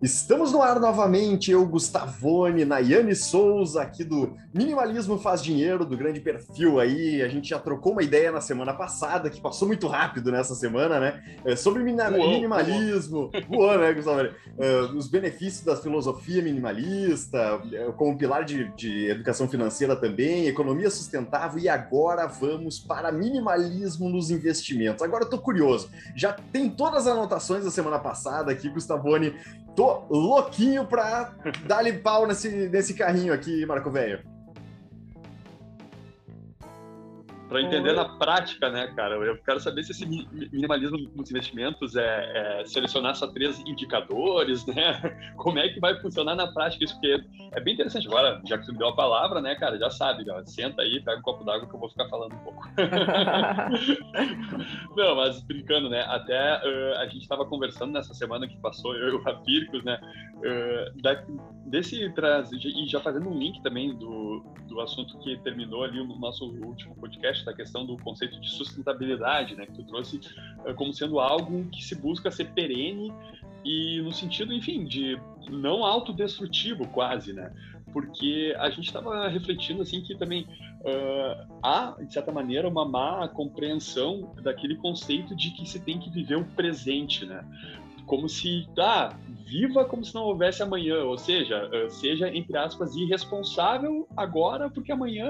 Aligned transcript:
Estamos 0.00 0.52
no 0.52 0.62
ar 0.62 0.78
novamente, 0.78 1.50
eu, 1.50 1.66
Gustavone, 1.66 2.64
Nayane 2.64 3.16
Souza, 3.16 3.82
aqui 3.82 4.04
do 4.04 4.36
Minimalismo 4.54 5.18
Faz 5.18 5.42
Dinheiro, 5.42 5.84
do 5.84 5.96
grande 5.96 6.20
perfil 6.20 6.78
aí. 6.78 7.20
A 7.20 7.28
gente 7.28 7.48
já 7.48 7.58
trocou 7.58 7.94
uma 7.94 8.02
ideia 8.02 8.30
na 8.30 8.40
semana 8.40 8.72
passada, 8.72 9.28
que 9.28 9.40
passou 9.40 9.66
muito 9.66 9.88
rápido 9.88 10.30
nessa 10.30 10.54
semana, 10.54 11.00
né? 11.00 11.20
É, 11.44 11.56
sobre 11.56 11.82
minimalismo, 11.82 13.28
boa, 13.48 13.76
né, 13.76 13.92
Gustavone? 13.92 14.30
É, 14.56 14.80
os 14.96 15.08
benefícios 15.08 15.64
da 15.64 15.74
filosofia 15.74 16.44
minimalista, 16.44 17.60
é, 17.72 17.90
como 17.96 18.16
pilar 18.16 18.44
de, 18.44 18.72
de 18.76 19.10
educação 19.10 19.48
financeira 19.48 19.96
também, 19.96 20.46
economia 20.46 20.90
sustentável, 20.90 21.58
e 21.58 21.68
agora 21.68 22.24
vamos 22.28 22.78
para 22.78 23.10
minimalismo 23.10 24.08
nos 24.08 24.30
investimentos. 24.30 25.02
Agora 25.02 25.24
eu 25.24 25.30
tô 25.30 25.38
curioso, 25.38 25.90
já 26.14 26.32
tem 26.52 26.70
todas 26.70 27.08
as 27.08 27.12
anotações 27.14 27.64
da 27.64 27.70
semana 27.72 27.98
passada 27.98 28.52
aqui, 28.52 28.68
Gustavone. 28.68 29.34
Tô 29.78 30.02
louquinho 30.10 30.84
pra 30.84 31.36
dar-lhe 31.64 31.92
pau 31.92 32.26
nesse, 32.26 32.68
nesse 32.68 32.94
carrinho 32.94 33.32
aqui, 33.32 33.64
Marco 33.64 33.88
Velho. 33.88 34.24
Para 37.48 37.62
entender 37.62 37.94
na 37.94 38.04
prática, 38.04 38.70
né, 38.70 38.88
cara? 38.94 39.14
Eu 39.14 39.38
quero 39.38 39.58
saber 39.58 39.82
se 39.82 39.92
esse 39.92 40.04
minimalismo 40.06 40.98
nos 41.14 41.30
investimentos 41.30 41.96
é, 41.96 42.60
é, 42.60 42.64
selecionar 42.66 43.16
só 43.16 43.26
três 43.26 43.58
indicadores, 43.60 44.66
né? 44.66 45.32
Como 45.36 45.58
é 45.58 45.68
que 45.68 45.80
vai 45.80 45.98
funcionar 46.00 46.34
na 46.34 46.52
prática 46.52 46.84
isso? 46.84 46.94
Porque 46.94 47.24
é 47.52 47.60
bem 47.60 47.74
interessante. 47.74 48.06
Agora, 48.06 48.40
já 48.44 48.58
que 48.58 48.66
você 48.66 48.72
me 48.72 48.78
deu 48.78 48.88
a 48.88 48.94
palavra, 48.94 49.40
né, 49.40 49.54
cara, 49.54 49.78
já 49.78 49.90
sabe, 49.90 50.24
já, 50.24 50.44
senta 50.44 50.82
aí, 50.82 51.00
pega 51.00 51.18
um 51.18 51.22
copo 51.22 51.44
d'água 51.44 51.68
que 51.68 51.74
eu 51.74 51.80
vou 51.80 51.88
ficar 51.88 52.08
falando 52.08 52.34
um 52.34 52.38
pouco. 52.38 52.68
Não, 54.96 55.16
mas 55.16 55.40
brincando, 55.42 55.88
né? 55.88 56.02
Até 56.02 56.58
uh, 56.58 56.98
a 56.98 57.06
gente 57.06 57.22
estava 57.22 57.46
conversando 57.46 57.92
nessa 57.92 58.12
semana 58.12 58.46
que 58.46 58.56
passou, 58.58 58.94
eu 58.94 59.08
e 59.08 59.12
o 59.12 59.22
Rafircos, 59.22 59.82
né? 59.84 59.98
Uh, 60.36 61.02
da, 61.02 61.24
desse 61.66 61.98
e 61.98 62.86
já 62.86 63.00
fazendo 63.00 63.28
um 63.28 63.38
link 63.38 63.62
também 63.62 63.96
do, 63.96 64.44
do 64.66 64.80
assunto 64.80 65.18
que 65.18 65.36
terminou 65.38 65.84
ali 65.84 65.98
no 66.06 66.18
nosso 66.18 66.46
último 66.46 66.94
podcast 66.96 67.37
da 67.44 67.52
questão 67.52 67.84
do 67.84 67.96
conceito 67.98 68.40
de 68.40 68.48
sustentabilidade, 68.50 69.54
né, 69.54 69.66
que 69.66 69.72
tu 69.72 69.82
trouxe 69.84 70.20
uh, 70.64 70.74
como 70.74 70.92
sendo 70.92 71.20
algo 71.20 71.64
que 71.70 71.82
se 71.84 71.94
busca 71.94 72.30
ser 72.30 72.46
perene 72.50 73.12
e 73.64 74.00
no 74.02 74.12
sentido, 74.12 74.52
enfim, 74.52 74.84
de 74.84 75.18
não 75.50 75.84
autodestrutivo 75.84 76.86
quase, 76.88 77.32
né? 77.32 77.52
Porque 77.92 78.54
a 78.58 78.68
gente 78.70 78.86
estava 78.86 79.28
refletindo 79.28 79.82
assim 79.82 80.02
que 80.02 80.14
também 80.14 80.46
uh, 80.80 81.58
há, 81.62 81.96
de 82.00 82.12
certa 82.12 82.30
maneira, 82.30 82.68
uma 82.68 82.84
má 82.84 83.26
compreensão 83.28 84.34
daquele 84.42 84.76
conceito 84.76 85.34
de 85.34 85.50
que 85.50 85.68
se 85.68 85.80
tem 85.80 85.98
que 85.98 86.10
viver 86.10 86.36
o 86.36 86.44
presente, 86.44 87.24
né? 87.24 87.44
Como 88.08 88.28
se, 88.28 88.66
ah, 88.78 89.14
viva 89.46 89.84
como 89.84 90.04
se 90.04 90.14
não 90.14 90.22
houvesse 90.22 90.62
amanhã, 90.62 91.04
ou 91.04 91.16
seja, 91.16 91.70
seja, 91.90 92.28
entre 92.34 92.56
aspas, 92.56 92.96
irresponsável 92.96 94.08
agora, 94.16 94.68
porque 94.68 94.90
amanhã 94.90 95.28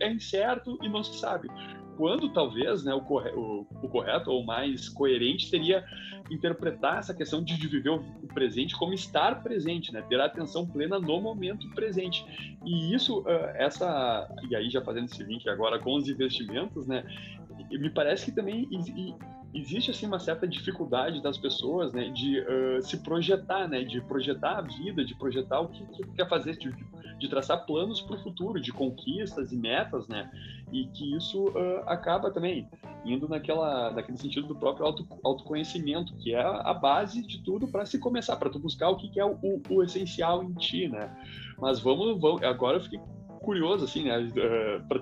é 0.00 0.12
incerto 0.12 0.78
e 0.82 0.88
não 0.88 1.02
se 1.02 1.18
sabe. 1.18 1.48
Quando 1.96 2.28
talvez 2.32 2.84
né, 2.84 2.92
o, 2.92 3.00
corre 3.00 3.30
o, 3.30 3.66
o 3.82 3.88
correto 3.88 4.30
ou 4.30 4.44
mais 4.44 4.88
coerente 4.88 5.46
seria 5.46 5.82
interpretar 6.30 6.98
essa 6.98 7.14
questão 7.14 7.42
de, 7.42 7.54
viver 7.54 7.88
o, 7.88 8.02
presente 8.34 8.76
como 8.76 8.92
estar 8.92 9.42
presente, 9.42 9.92
né, 9.92 10.02
ter 10.02 10.20
a 10.20 10.26
atenção 10.26 10.66
plena 10.66 10.98
no 10.98 11.20
momento 11.20 11.68
presente. 11.70 12.24
E 12.66 12.94
isso, 12.94 13.20
uh, 13.20 13.46
essa, 13.54 14.28
e 14.50 14.54
aí 14.54 14.68
já 14.68 14.82
fazendo 14.82 15.06
esse 15.06 15.22
link 15.24 15.48
agora 15.48 15.78
com 15.78 15.94
os 15.94 16.08
investimentos, 16.08 16.86
né, 16.86 17.02
me 17.70 17.90
parece 17.90 18.26
que 18.26 18.32
também 18.32 18.68
existe 19.56 19.90
assim 19.90 20.06
uma 20.06 20.18
certa 20.18 20.46
dificuldade 20.46 21.22
das 21.22 21.38
pessoas, 21.38 21.92
né, 21.92 22.10
de 22.10 22.40
uh, 22.40 22.82
se 22.82 22.98
projetar, 22.98 23.66
né, 23.66 23.82
de 23.82 24.00
projetar 24.02 24.58
a 24.58 24.60
vida, 24.60 25.04
de 25.04 25.14
projetar 25.14 25.60
o 25.60 25.68
que, 25.68 25.84
que 25.86 26.04
quer 26.12 26.28
fazer, 26.28 26.56
de, 26.58 26.70
de 27.18 27.28
traçar 27.28 27.64
planos 27.64 28.00
para 28.02 28.16
o 28.16 28.22
futuro, 28.22 28.60
de 28.60 28.72
conquistas 28.72 29.52
e 29.52 29.56
metas, 29.56 30.06
né, 30.08 30.30
e 30.70 30.86
que 30.88 31.16
isso 31.16 31.48
uh, 31.48 31.82
acaba 31.86 32.30
também 32.30 32.68
indo 33.04 33.28
naquela, 33.28 33.90
naquele 33.92 34.18
sentido 34.18 34.46
do 34.46 34.54
próprio 34.54 34.86
auto, 34.86 35.06
autoconhecimento, 35.24 36.14
que 36.16 36.34
é 36.34 36.42
a, 36.42 36.74
base 36.74 37.26
de 37.26 37.42
tudo 37.42 37.66
para 37.66 37.86
se 37.86 37.98
começar, 37.98 38.36
para 38.36 38.50
tu 38.50 38.58
buscar 38.58 38.90
o 38.90 38.96
que, 38.96 39.08
que 39.08 39.18
é 39.18 39.24
o, 39.24 39.38
o, 39.42 39.62
o, 39.70 39.82
essencial 39.82 40.44
em 40.44 40.52
ti, 40.54 40.88
né. 40.88 41.10
Mas 41.58 41.80
vamos, 41.80 42.20
vamos 42.20 42.42
agora 42.42 42.76
eu 42.76 42.82
fiquei 42.82 43.00
curioso 43.40 43.84
assim, 43.84 44.04
né, 44.04 44.18
uh, 44.18 44.86
para 44.88 44.98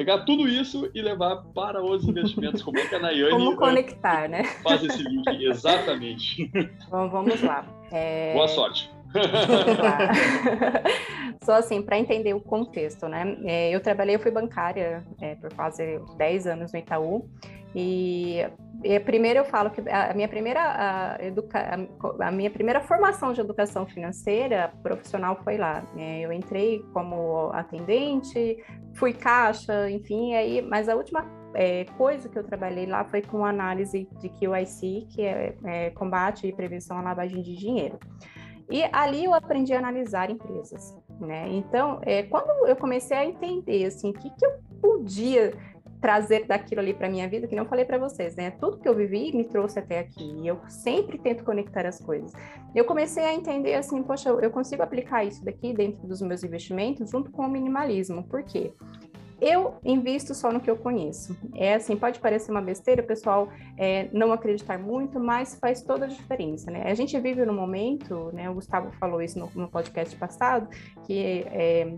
pegar 0.00 0.20
tudo 0.20 0.48
isso 0.48 0.90
e 0.94 1.02
levar 1.02 1.36
para 1.54 1.84
os 1.84 2.08
investimentos. 2.08 2.62
Como 2.62 2.78
é 2.78 2.86
que 2.86 2.94
a 2.94 2.98
Nayane 2.98 3.32
Como 3.32 3.54
conectar, 3.54 4.30
né? 4.30 4.44
faz 4.62 4.82
esse 4.82 5.02
link? 5.02 5.28
Exatamente. 5.44 6.50
Bom, 6.88 7.10
vamos 7.10 7.42
lá. 7.42 7.66
É... 7.92 8.32
Boa 8.32 8.48
sorte. 8.48 8.90
Só 11.44 11.52
assim, 11.52 11.82
para 11.82 11.98
entender 11.98 12.32
o 12.32 12.40
contexto, 12.40 13.08
né? 13.08 13.36
É, 13.44 13.70
eu 13.70 13.80
trabalhei, 13.80 14.14
eu 14.14 14.20
fui 14.20 14.30
bancária 14.30 15.04
é, 15.20 15.34
por 15.34 15.52
quase 15.52 16.00
10 16.16 16.46
anos 16.46 16.72
no 16.72 16.78
Itaú, 16.78 17.28
e, 17.74 18.38
e, 18.82 19.00
primeiro 19.00 19.40
eu 19.40 19.44
falo 19.44 19.70
que 19.70 19.80
a 19.88 20.12
minha 20.14 20.28
primeira 20.28 20.60
a, 20.60 21.24
educa, 21.24 21.58
a, 21.58 22.28
a, 22.28 22.30
minha 22.30 22.50
primeira 22.50 22.80
formação 22.80 23.32
de 23.32 23.40
educação 23.40 23.86
financeira 23.86 24.72
profissional 24.82 25.40
foi 25.44 25.56
lá. 25.56 25.84
É, 25.96 26.20
eu 26.20 26.32
entrei 26.32 26.82
como 26.92 27.50
atendente, 27.52 28.58
fui 28.94 29.12
caixa, 29.12 29.90
enfim, 29.90 30.34
aí, 30.34 30.62
mas 30.62 30.88
a 30.88 30.96
última 30.96 31.24
é, 31.54 31.84
coisa 31.96 32.28
que 32.28 32.38
eu 32.38 32.44
trabalhei 32.44 32.86
lá 32.86 33.04
foi 33.04 33.22
com 33.22 33.44
análise 33.44 34.08
de 34.18 34.28
QIC, 34.28 35.06
que 35.10 35.22
é, 35.22 35.56
é 35.64 35.90
combate 35.90 36.46
e 36.46 36.52
prevenção 36.52 36.98
à 36.98 37.02
lavagem 37.02 37.42
de 37.42 37.56
dinheiro. 37.56 37.98
E 38.70 38.84
ali 38.92 39.24
eu 39.24 39.34
aprendi 39.34 39.74
a 39.74 39.78
analisar 39.78 40.30
empresas, 40.30 40.96
né? 41.20 41.48
Então, 41.48 42.00
é, 42.02 42.22
quando 42.22 42.68
eu 42.68 42.76
comecei 42.76 43.16
a 43.16 43.24
entender 43.24 43.84
assim, 43.86 44.10
o 44.10 44.12
que, 44.12 44.30
que 44.30 44.46
eu 44.46 44.60
podia 44.80 45.52
trazer 46.00 46.46
daquilo 46.46 46.80
ali 46.80 46.94
para 46.94 47.08
minha 47.08 47.28
vida, 47.28 47.46
que 47.46 47.54
não 47.54 47.66
falei 47.66 47.84
para 47.84 47.98
vocês, 47.98 48.34
né? 48.34 48.50
Tudo 48.52 48.78
que 48.78 48.88
eu 48.88 48.94
vivi 48.94 49.36
me 49.36 49.44
trouxe 49.44 49.78
até 49.78 49.98
aqui. 49.98 50.24
E 50.40 50.46
eu 50.46 50.60
sempre 50.68 51.18
tento 51.18 51.44
conectar 51.44 51.86
as 51.86 52.00
coisas. 52.00 52.32
Eu 52.74 52.84
comecei 52.84 53.24
a 53.24 53.34
entender 53.34 53.74
assim, 53.74 54.02
poxa, 54.02 54.30
eu 54.30 54.50
consigo 54.50 54.82
aplicar 54.82 55.24
isso 55.24 55.44
daqui 55.44 55.72
dentro 55.72 56.06
dos 56.06 56.22
meus 56.22 56.42
investimentos 56.42 57.10
junto 57.10 57.30
com 57.30 57.42
o 57.42 57.48
minimalismo. 57.48 58.22
Por 58.24 58.42
quê? 58.42 58.72
eu 59.40 59.76
invisto 59.82 60.34
só 60.34 60.52
no 60.52 60.60
que 60.60 60.70
eu 60.70 60.76
conheço. 60.76 61.36
É 61.54 61.74
assim, 61.74 61.96
pode 61.96 62.20
parecer 62.20 62.50
uma 62.50 62.60
besteira, 62.60 63.02
o 63.02 63.06
pessoal 63.06 63.48
é, 63.76 64.08
não 64.12 64.32
acreditar 64.32 64.78
muito, 64.78 65.18
mas 65.18 65.54
faz 65.58 65.82
toda 65.82 66.04
a 66.04 66.08
diferença, 66.08 66.70
né? 66.70 66.82
A 66.84 66.94
gente 66.94 67.18
vive 67.18 67.44
no 67.46 67.54
momento, 67.54 68.30
né? 68.34 68.50
O 68.50 68.54
Gustavo 68.54 68.92
falou 68.92 69.22
isso 69.22 69.38
no, 69.38 69.50
no 69.54 69.68
podcast 69.68 70.14
passado, 70.16 70.68
que 71.06 71.46
é, 71.46 71.94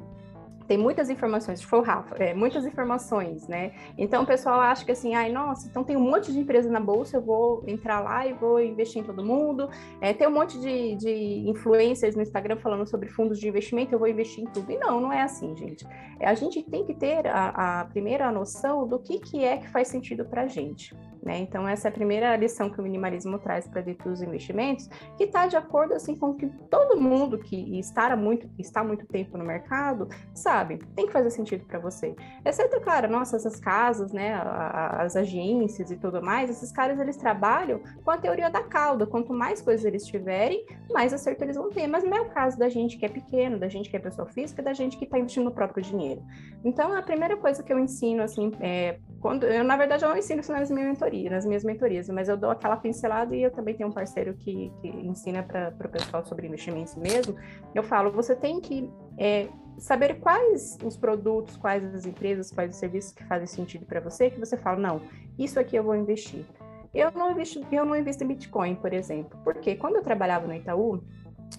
tem 0.66 0.78
muitas 0.78 1.10
informações, 1.10 1.62
foi 1.62 1.78
o 1.78 1.82
Rafa, 1.82 2.16
é, 2.16 2.34
muitas 2.34 2.64
informações, 2.64 3.46
né? 3.48 3.72
Então 3.96 4.22
o 4.22 4.26
pessoal 4.26 4.60
acha 4.60 4.84
que 4.84 4.92
assim, 4.92 5.14
ai, 5.14 5.32
nossa, 5.32 5.68
então 5.68 5.84
tem 5.84 5.96
um 5.96 6.00
monte 6.00 6.32
de 6.32 6.38
empresa 6.38 6.70
na 6.70 6.80
bolsa, 6.80 7.16
eu 7.16 7.22
vou 7.22 7.64
entrar 7.66 8.00
lá 8.00 8.26
e 8.26 8.32
vou 8.32 8.60
investir 8.60 9.02
em 9.02 9.04
todo 9.04 9.24
mundo. 9.24 9.68
É, 10.00 10.12
tem 10.12 10.26
um 10.26 10.32
monte 10.32 10.58
de, 10.58 10.96
de 10.96 11.48
influencers 11.48 12.14
no 12.14 12.22
Instagram 12.22 12.56
falando 12.56 12.86
sobre 12.86 13.08
fundos 13.08 13.38
de 13.38 13.48
investimento, 13.48 13.94
eu 13.94 13.98
vou 13.98 14.08
investir 14.08 14.44
em 14.44 14.46
tudo. 14.46 14.70
E 14.70 14.78
não, 14.78 15.00
não 15.00 15.12
é 15.12 15.22
assim, 15.22 15.56
gente. 15.56 15.86
É, 16.18 16.26
a 16.26 16.34
gente 16.34 16.62
tem 16.62 16.84
que 16.84 16.94
ter 16.94 17.26
a, 17.26 17.80
a 17.80 17.84
primeira 17.86 18.30
noção 18.30 18.86
do 18.86 18.98
que, 18.98 19.18
que 19.18 19.44
é 19.44 19.56
que 19.56 19.68
faz 19.68 19.88
sentido 19.88 20.24
para 20.24 20.42
a 20.42 20.46
gente. 20.46 20.94
Né? 21.22 21.38
Então, 21.38 21.68
essa 21.68 21.86
é 21.86 21.90
a 21.90 21.92
primeira 21.92 22.34
lição 22.36 22.68
que 22.68 22.80
o 22.80 22.82
minimalismo 22.82 23.38
traz 23.38 23.68
para 23.68 23.80
dentro 23.80 24.10
dos 24.10 24.20
investimentos, 24.20 24.88
que 25.16 25.24
está 25.24 25.46
de 25.46 25.56
acordo 25.56 25.94
assim, 25.94 26.16
com 26.16 26.34
que 26.34 26.48
todo 26.68 27.00
mundo 27.00 27.38
que 27.38 27.78
está 27.78 28.12
há 28.12 28.16
muito, 28.16 28.50
está 28.58 28.82
muito 28.82 29.06
tempo 29.06 29.38
no 29.38 29.44
mercado 29.44 30.08
sabe, 30.34 30.78
tem 30.96 31.06
que 31.06 31.12
fazer 31.12 31.30
sentido 31.30 31.64
para 31.64 31.78
você. 31.78 32.16
Exceto, 32.44 32.80
claro, 32.80 33.08
nossa, 33.08 33.36
essas 33.36 33.60
casas, 33.60 34.12
né, 34.12 34.34
as 34.34 35.14
agências 35.14 35.92
e 35.92 35.96
tudo 35.96 36.20
mais, 36.20 36.50
esses 36.50 36.72
caras 36.72 36.98
eles 36.98 37.16
trabalham 37.16 37.80
com 38.04 38.10
a 38.10 38.18
teoria 38.18 38.50
da 38.50 38.62
cauda. 38.64 39.06
Quanto 39.06 39.32
mais 39.32 39.62
coisas 39.62 39.84
eles 39.84 40.04
tiverem, 40.04 40.66
mais 40.90 41.12
acerto 41.12 41.44
eles 41.44 41.56
vão 41.56 41.70
ter. 41.70 41.86
Mas 41.86 42.02
não 42.02 42.16
é 42.16 42.20
o 42.20 42.30
caso 42.30 42.58
da 42.58 42.68
gente 42.68 42.98
que 42.98 43.06
é 43.06 43.08
pequeno, 43.08 43.60
da 43.60 43.68
gente 43.68 43.88
que 43.88 43.96
é 43.96 44.00
pessoa 44.00 44.26
física, 44.26 44.60
da 44.60 44.72
gente 44.72 44.96
que 44.96 45.04
está 45.04 45.18
investindo 45.18 45.44
no 45.44 45.52
próprio 45.52 45.84
dinheiro. 45.84 46.22
Então, 46.64 46.92
a 46.92 47.02
primeira 47.02 47.36
coisa 47.36 47.62
que 47.62 47.72
eu 47.72 47.78
ensino, 47.78 48.22
assim, 48.22 48.50
é, 48.60 48.98
quando 49.22 49.44
eu, 49.44 49.62
na 49.62 49.76
verdade, 49.76 50.04
eu 50.04 50.08
não 50.08 50.16
ensino 50.16 50.40
isso 50.40 50.52
nas 50.52 50.68
minhas 50.68 50.88
mentorias, 50.88 51.30
nas 51.30 51.46
minhas 51.46 51.62
mentorias, 51.62 52.08
mas 52.08 52.28
eu 52.28 52.36
dou 52.36 52.50
aquela 52.50 52.76
pincelada 52.76 53.36
e 53.36 53.42
eu 53.44 53.52
também 53.52 53.72
tenho 53.72 53.88
um 53.88 53.92
parceiro 53.92 54.34
que, 54.34 54.72
que 54.80 54.88
ensina 54.88 55.44
para 55.44 55.72
o 55.78 55.88
pessoal 55.88 56.24
sobre 56.24 56.48
investimentos 56.48 56.96
mesmo. 56.96 57.36
Eu 57.72 57.84
falo, 57.84 58.10
você 58.10 58.34
tem 58.34 58.60
que 58.60 58.90
é, 59.16 59.46
saber 59.78 60.18
quais 60.18 60.76
os 60.84 60.96
produtos, 60.96 61.56
quais 61.56 61.84
as 61.94 62.04
empresas, 62.04 62.50
quais 62.50 62.72
os 62.72 62.78
serviços 62.78 63.12
que 63.12 63.22
fazem 63.22 63.46
sentido 63.46 63.86
para 63.86 64.00
você, 64.00 64.28
que 64.28 64.40
você 64.40 64.56
fala, 64.56 64.76
não, 64.76 65.00
isso 65.38 65.60
aqui 65.60 65.76
eu 65.76 65.84
vou 65.84 65.94
investir. 65.94 66.44
Eu 66.92 67.12
não 67.12 67.30
invisto, 67.30 67.64
eu 67.70 67.84
não 67.84 67.94
invisto 67.94 68.24
em 68.24 68.26
Bitcoin, 68.26 68.74
por 68.74 68.92
exemplo, 68.92 69.38
porque 69.44 69.76
quando 69.76 69.96
eu 69.96 70.02
trabalhava 70.02 70.48
no 70.48 70.54
Itaú, 70.54 71.00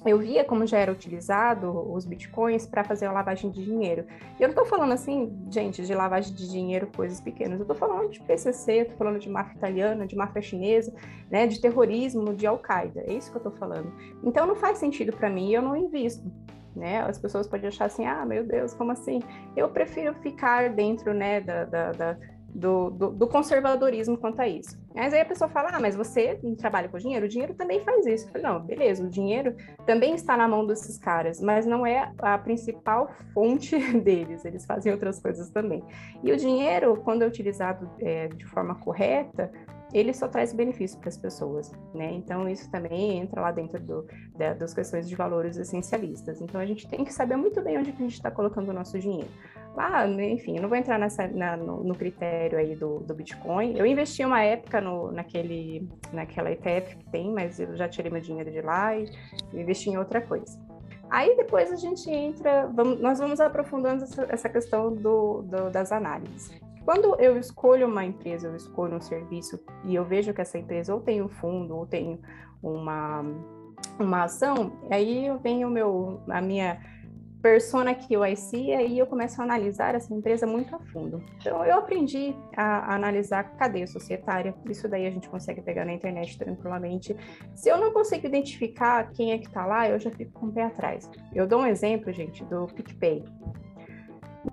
eu 0.06 0.18
via 0.19 0.44
como 0.44 0.66
já 0.66 0.78
era 0.78 0.92
utilizado 0.92 1.69
os 1.92 2.06
bitcoins 2.06 2.66
para 2.66 2.84
fazer 2.84 3.06
a 3.06 3.12
lavagem 3.12 3.50
de 3.51 3.63
dinheiro. 3.63 4.06
E 4.40 4.44
eu 4.44 4.48
não 4.48 4.54
estou 4.54 4.66
falando 4.66 4.92
assim, 4.92 5.31
gente, 5.50 5.86
de 5.86 5.94
lavagem 5.94 6.34
de 6.34 6.50
dinheiro, 6.50 6.90
coisas 6.95 7.22
pequenas. 7.22 7.60
Eu 7.60 7.63
estou 7.63 7.75
falando 7.75 8.10
de 8.10 8.19
PCC, 8.22 8.74
estou 8.80 8.98
falando 8.98 9.19
de 9.19 9.30
máfia 9.30 9.56
italiana, 9.56 10.06
de 10.06 10.16
máfia 10.16 10.42
chinesa, 10.42 10.94
né, 11.30 11.48
de 11.48 11.60
terrorismo, 11.60 12.34
de 12.34 12.45
Al-Qaeda. 12.45 13.01
É 13.07 13.13
isso 13.13 13.31
que 13.31 13.38
eu 13.38 13.40
estou 13.40 13.54
falando. 13.54 13.94
Então 14.24 14.45
não 14.45 14.56
faz 14.56 14.78
sentido 14.78 15.13
para 15.13 15.30
mim, 15.30 15.51
eu 15.51 15.62
não 15.62 15.75
invisto. 15.75 16.30
Né? 16.75 17.01
As 17.01 17.19
pessoas 17.19 17.48
podem 17.48 17.68
achar 17.68 17.86
assim, 17.86 18.06
ah, 18.06 18.25
meu 18.25 18.44
Deus, 18.44 18.74
como 18.74 18.92
assim? 18.92 19.22
Eu 19.56 19.69
prefiro 19.69 20.13
ficar 20.16 20.69
dentro, 20.72 21.13
né, 21.13 21.39
da, 21.39 21.66
da, 21.66 21.92
da 21.92 22.18
do, 22.53 22.89
do, 22.91 23.11
do, 23.11 23.27
conservadorismo 23.27 24.17
quanto 24.17 24.39
a 24.41 24.47
isso. 24.47 24.77
Mas 24.94 25.13
aí 25.13 25.21
a 25.21 25.25
pessoa 25.25 25.50
fala, 25.50 25.69
ah, 25.73 25.79
mas 25.79 25.95
você 25.95 26.39
trabalha 26.57 26.88
com 26.88 26.97
dinheiro, 26.97 27.25
o 27.25 27.29
dinheiro 27.29 27.53
também 27.53 27.79
faz 27.79 28.05
isso. 28.05 28.27
Eu 28.27 28.31
falei, 28.31 28.47
não, 28.47 28.59
beleza, 28.59 29.03
o 29.03 29.09
dinheiro 29.09 29.55
também 29.85 30.13
está 30.13 30.38
na 30.38 30.47
mão 30.47 30.65
desses 30.65 30.97
caras, 30.97 31.41
mas 31.41 31.65
não 31.65 31.85
é 31.85 32.11
a 32.19 32.38
principal 32.38 33.09
fonte 33.33 33.77
deles, 34.00 34.45
eles 34.45 34.65
fazem 34.65 34.91
outras 34.91 35.19
coisas 35.19 35.50
também. 35.50 35.83
E 36.21 36.31
o 36.31 36.38
dinheiro, 36.38 37.01
quando 37.03 37.23
é 37.23 37.27
utilizado 37.27 37.89
é, 38.00 38.27
de 38.27 38.45
forma 38.45 38.75
correta, 38.75 39.51
ele 39.94 40.13
só 40.13 40.28
traz 40.28 40.54
benefício 40.54 41.00
para 41.00 41.10
as 41.10 41.18
pessoas, 41.18 41.72
né? 41.94 42.12
Então 42.13 42.50
isso 42.50 42.69
também 42.72 43.19
entra 43.19 43.42
lá 43.42 43.51
dentro 43.51 43.80
do, 43.80 44.07
da, 44.36 44.54
das 44.54 44.74
questões 44.74 45.07
de 45.07 45.16
valores 45.16 45.57
essencialistas. 45.57 46.42
Então 46.42 46.60
a 46.60 46.66
gente 46.66 46.88
tem 46.88 47.06
que 47.06 47.13
saber 47.13 47.36
muito 47.36 47.62
bem 47.62 47.78
onde 47.78 47.92
que 47.92 48.01
a 48.01 48.06
gente 48.06 48.16
está 48.16 48.31
colocando 48.31 48.69
o 48.69 48.74
nosso 48.74 49.00
dinheiro. 49.00 49.30
Lá, 49.75 50.07
enfim, 50.07 50.56
eu 50.56 50.62
não 50.62 50.69
vou 50.69 50.78
entrar 50.78 51.00
nessa, 51.00 51.28
na, 51.28 51.57
no, 51.57 51.84
no, 51.84 51.95
critério 51.95 52.60
aí 52.60 52.75
do, 52.75 53.00
do, 53.00 53.13
Bitcoin. 53.13 53.75
Eu 53.78 53.86
investi 53.86 54.24
uma 54.24 54.44
época 54.44 54.80
no, 54.80 55.12
naquele, 55.12 55.90
naquela 56.12 56.51
ETF 56.51 56.96
que 56.96 57.10
tem, 57.10 57.31
mas 57.31 57.60
eu 57.60 57.75
já 57.75 57.88
tirei 57.88 58.12
meu 58.12 58.22
dinheiro 58.22 58.51
de 58.51 58.62
lá 58.62 58.96
e 58.96 59.10
investi 59.51 59.89
em 59.89 59.98
outra 59.98 60.22
coisa. 60.22 60.60
Aí 61.10 61.36
depois 61.36 61.72
a 61.72 61.75
gente 61.75 62.10
entra, 62.10 62.68
vamos, 62.68 63.00
nós 63.00 63.19
vamos 63.19 63.39
aprofundando 63.39 64.04
essa, 64.04 64.28
essa 64.30 64.50
questão 64.50 64.94
do, 64.94 65.42
do, 65.44 65.69
das 65.69 65.92
análises. 65.92 66.51
Quando 66.85 67.15
eu 67.19 67.38
escolho 67.38 67.88
uma 67.88 68.03
empresa, 68.03 68.47
eu 68.47 68.56
escolho 68.56 68.97
um 68.97 69.01
serviço 69.01 69.59
e 69.85 69.95
eu 69.95 70.03
vejo 70.03 70.33
que 70.33 70.41
essa 70.41 70.57
empresa 70.57 70.94
ou 70.94 71.01
tem 71.01 71.21
um 71.21 71.30
fundo 71.30 71.75
ou 71.75 71.85
tem 71.85 72.19
uma, 72.62 73.24
uma 74.00 74.24
ação, 74.24 74.80
aí 74.91 75.27
eu 75.27 75.39
venho 75.39 75.69
meu, 75.69 76.21
a 76.30 76.41
minha 76.41 76.80
persona 77.41 77.94
QIC 77.94 78.56
e 78.56 78.74
aí 78.74 78.97
eu 78.97 79.06
começo 79.06 79.41
a 79.41 79.44
analisar 79.44 79.95
essa 79.95 80.13
empresa 80.13 80.47
muito 80.47 80.74
a 80.74 80.80
fundo. 80.80 81.21
Então 81.38 81.63
eu 81.65 81.77
aprendi 81.77 82.33
a, 82.56 82.91
a 82.91 82.95
analisar 82.95 83.39
a 83.39 83.44
cadeia 83.44 83.86
societária, 83.86 84.56
isso 84.69 84.88
daí 84.88 85.06
a 85.06 85.12
gente 85.12 85.29
consegue 85.29 85.62
pegar 85.62 85.83
na 85.83 85.94
internet 85.94 86.38
tranquilamente. 86.38 87.15
Se 87.53 87.69
eu 87.69 87.77
não 87.77 87.91
consigo 87.91 88.25
identificar 88.25 89.12
quem 89.12 89.33
é 89.33 89.38
que 89.38 89.47
está 89.47 89.65
lá, 89.65 89.89
eu 89.89 90.00
já 90.00 90.09
fico 90.09 90.31
com 90.31 90.47
o 90.47 90.51
pé 90.53 90.63
atrás. 90.63 91.09
Eu 91.33 91.45
dou 91.45 91.62
um 91.62 91.65
exemplo, 91.65 92.12
gente, 92.13 92.45
do 92.45 92.65
PicPay. 92.68 93.25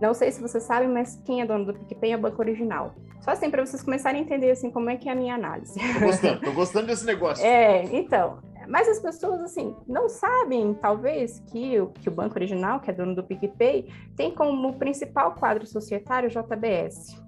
Não 0.00 0.14
sei 0.14 0.32
se 0.32 0.41
vocês 0.41 0.64
sabem, 0.64 0.88
mas 0.88 1.20
quem 1.25 1.43
é 1.43 1.47
dono 1.47 1.67
do 1.67 1.75
PicPay 1.75 2.12
é 2.12 2.17
o 2.17 2.20
banco 2.20 2.41
original. 2.41 2.94
Só 3.20 3.32
assim, 3.32 3.50
para 3.50 3.64
vocês 3.64 3.82
começarem 3.82 4.23
a 4.23 4.25
entender 4.25 4.50
assim, 4.50 4.70
como 4.70 4.88
é 4.88 4.97
que 4.97 5.08
é 5.08 5.12
a 5.12 5.14
minha 5.14 5.35
análise. 5.35 5.79
Tô 5.79 6.06
gostando, 6.06 6.41
tô 6.41 6.52
gostando 6.52 6.87
desse 6.87 7.05
negócio. 7.05 7.44
É, 7.44 7.85
então. 7.85 8.38
Mas 8.67 8.88
as 8.88 9.00
pessoas, 9.00 9.43
assim, 9.43 9.75
não 9.87 10.08
sabem, 10.08 10.75
talvez, 10.75 11.41
que 11.50 11.81
o, 11.81 11.88
que 11.88 12.08
o 12.08 12.12
banco 12.12 12.37
original, 12.37 12.81
que 12.81 12.91
é 12.91 12.94
dono 12.94 13.14
do 13.14 13.25
PicPay, 13.25 13.93
tem 14.17 14.32
como 14.32 14.75
principal 14.75 15.35
quadro 15.35 15.67
societário 15.67 16.29
o 16.29 16.32
JBS. 16.32 17.20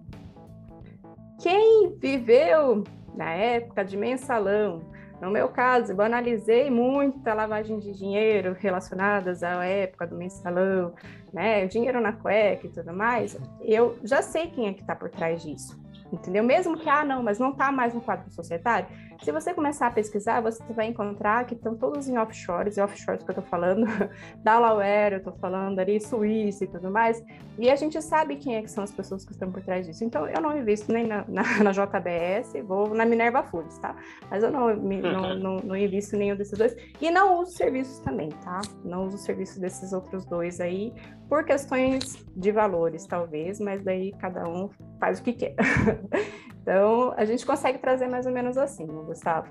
Quem 1.40 1.96
viveu 1.98 2.84
na 3.14 3.32
época 3.32 3.84
de 3.84 3.96
mensalão, 3.96 4.82
no 5.22 5.30
meu 5.30 5.48
caso, 5.48 5.92
eu 5.92 6.00
analisei 6.00 6.68
muita 6.68 7.32
lavagem 7.32 7.78
de 7.78 7.92
dinheiro 7.92 8.56
relacionadas 8.58 9.44
à 9.44 9.64
época 9.64 10.04
do 10.04 10.16
mensalão, 10.16 10.92
né, 11.32 11.64
dinheiro 11.66 12.00
na 12.00 12.12
cueca 12.12 12.66
e 12.66 12.70
tudo 12.70 12.92
mais. 12.92 13.38
Eu 13.60 13.96
já 14.02 14.20
sei 14.20 14.48
quem 14.48 14.66
é 14.66 14.72
que 14.72 14.80
está 14.80 14.96
por 14.96 15.08
trás 15.10 15.40
disso, 15.40 15.80
entendeu? 16.12 16.42
Mesmo 16.42 16.76
que, 16.76 16.88
ah, 16.88 17.04
não, 17.04 17.22
mas 17.22 17.38
não 17.38 17.50
está 17.50 17.70
mais 17.70 17.94
no 17.94 18.00
quadro 18.00 18.28
societário, 18.32 18.88
se 19.22 19.30
você 19.30 19.54
começar 19.54 19.86
a 19.86 19.90
pesquisar, 19.90 20.40
você 20.40 20.60
vai 20.72 20.86
encontrar 20.86 21.46
que 21.46 21.54
estão 21.54 21.76
todos 21.76 22.08
em 22.08 22.18
offshores, 22.18 22.76
e 22.76 22.80
offshores 22.80 23.22
que 23.22 23.30
eu 23.30 23.34
estou 23.34 23.44
falando, 23.44 23.86
Delaware, 24.42 25.12
eu 25.12 25.18
estou 25.18 25.32
falando 25.34 25.78
ali, 25.78 26.00
Suíça 26.00 26.64
e 26.64 26.66
tudo 26.66 26.90
mais, 26.90 27.22
e 27.56 27.70
a 27.70 27.76
gente 27.76 28.02
sabe 28.02 28.36
quem 28.36 28.56
é 28.56 28.62
que 28.62 28.70
são 28.70 28.82
as 28.82 28.90
pessoas 28.90 29.24
que 29.24 29.32
estão 29.32 29.50
por 29.52 29.62
trás 29.62 29.86
disso. 29.86 30.04
Então, 30.04 30.26
eu 30.26 30.40
não 30.40 30.56
invisto 30.58 30.92
nem 30.92 31.06
na, 31.06 31.24
na, 31.28 31.42
na 31.62 31.70
JBS, 31.70 32.52
vou 32.66 32.94
na 32.94 33.04
Minerva 33.04 33.44
Foods, 33.44 33.78
tá? 33.78 33.94
Mas 34.28 34.42
eu 34.42 34.50
não, 34.50 34.74
não, 34.74 35.38
não, 35.38 35.56
não 35.58 35.76
invisto 35.76 36.16
nenhum 36.16 36.34
desses 36.34 36.58
dois, 36.58 36.76
e 37.00 37.10
não 37.10 37.40
uso 37.40 37.52
serviços 37.52 38.00
também, 38.00 38.28
tá? 38.44 38.60
Não 38.84 39.06
uso 39.06 39.18
serviços 39.18 39.58
desses 39.58 39.92
outros 39.92 40.24
dois 40.24 40.60
aí, 40.60 40.92
por 41.28 41.44
questões 41.44 42.26
de 42.36 42.50
valores, 42.50 43.06
talvez, 43.06 43.60
mas 43.60 43.82
daí 43.84 44.12
cada 44.18 44.48
um 44.48 44.68
faz 44.98 45.20
o 45.20 45.22
que 45.22 45.32
quer. 45.32 45.54
Então, 46.62 47.12
a 47.16 47.24
gente 47.24 47.44
consegue 47.44 47.78
trazer 47.78 48.06
mais 48.06 48.24
ou 48.24 48.32
menos 48.32 48.56
assim, 48.56 48.86
Gustavo? 48.86 49.48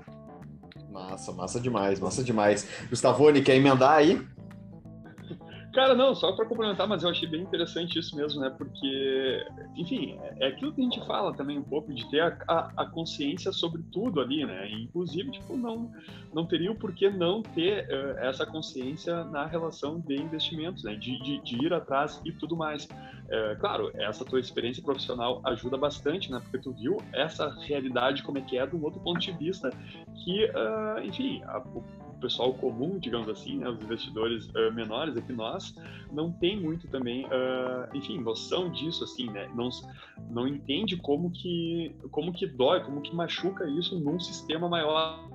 Massa, 0.90 1.32
massa 1.32 1.60
demais, 1.60 2.00
massa 2.00 2.24
demais. 2.24 2.66
Gustavone, 2.88 3.42
quer 3.42 3.56
emendar 3.56 3.92
aí? 3.92 4.20
Cara, 5.72 5.94
não, 5.94 6.14
só 6.14 6.32
para 6.32 6.44
complementar, 6.44 6.86
mas 6.86 7.02
eu 7.02 7.08
achei 7.08 7.26
bem 7.26 7.40
interessante 7.40 7.98
isso 7.98 8.14
mesmo, 8.14 8.42
né? 8.42 8.50
Porque, 8.50 9.46
enfim, 9.74 10.18
é 10.38 10.48
aquilo 10.48 10.70
que 10.70 10.82
a 10.82 10.84
gente 10.84 11.06
fala 11.06 11.32
também 11.32 11.58
um 11.58 11.62
pouco, 11.62 11.94
de 11.94 12.08
ter 12.10 12.20
a, 12.20 12.36
a, 12.46 12.72
a 12.82 12.86
consciência 12.86 13.50
sobre 13.52 13.82
tudo 13.90 14.20
ali, 14.20 14.44
né? 14.44 14.70
inclusive, 14.70 15.30
tipo, 15.30 15.56
não, 15.56 15.90
não 16.32 16.44
teria 16.44 16.70
o 16.70 16.74
porquê 16.74 17.08
não 17.08 17.42
ter 17.42 17.86
uh, 17.86 18.18
essa 18.18 18.44
consciência 18.44 19.24
na 19.24 19.46
relação 19.46 19.98
de 19.98 20.14
investimentos, 20.16 20.84
né? 20.84 20.94
De, 20.94 21.18
de, 21.22 21.40
de 21.40 21.64
ir 21.64 21.72
atrás 21.72 22.20
e 22.22 22.32
tudo 22.32 22.54
mais. 22.54 22.84
Uh, 22.84 23.58
claro, 23.58 23.90
essa 23.94 24.26
tua 24.26 24.40
experiência 24.40 24.82
profissional 24.82 25.40
ajuda 25.44 25.78
bastante, 25.78 26.30
né? 26.30 26.38
Porque 26.38 26.58
tu 26.58 26.72
viu 26.72 26.98
essa 27.14 27.48
realidade 27.60 28.22
como 28.22 28.36
é 28.36 28.42
que 28.42 28.58
é 28.58 28.64
um 28.66 28.84
outro 28.84 29.00
ponto 29.00 29.20
de 29.20 29.32
vista 29.32 29.70
que, 30.22 30.44
uh, 30.44 31.02
enfim, 31.02 31.42
a, 31.44 31.62
pessoal 32.22 32.54
comum, 32.54 32.98
digamos 32.98 33.28
assim, 33.28 33.58
né, 33.58 33.68
os 33.68 33.82
investidores 33.82 34.48
uh, 34.48 34.72
menores 34.72 35.16
aqui 35.16 35.32
nós, 35.32 35.74
não 36.10 36.32
tem 36.32 36.58
muito 36.58 36.88
também, 36.88 37.26
uh, 37.26 37.94
enfim, 37.94 38.18
noção 38.18 38.70
disso, 38.70 39.04
assim, 39.04 39.30
né? 39.30 39.50
Não, 39.54 39.68
não 40.30 40.46
entende 40.46 40.96
como 40.96 41.30
que, 41.30 41.94
como 42.10 42.32
que 42.32 42.46
dói, 42.46 42.82
como 42.82 43.02
que 43.02 43.14
machuca 43.14 43.68
isso 43.68 43.98
num 43.98 44.18
sistema 44.18 44.68
maior 44.68 45.31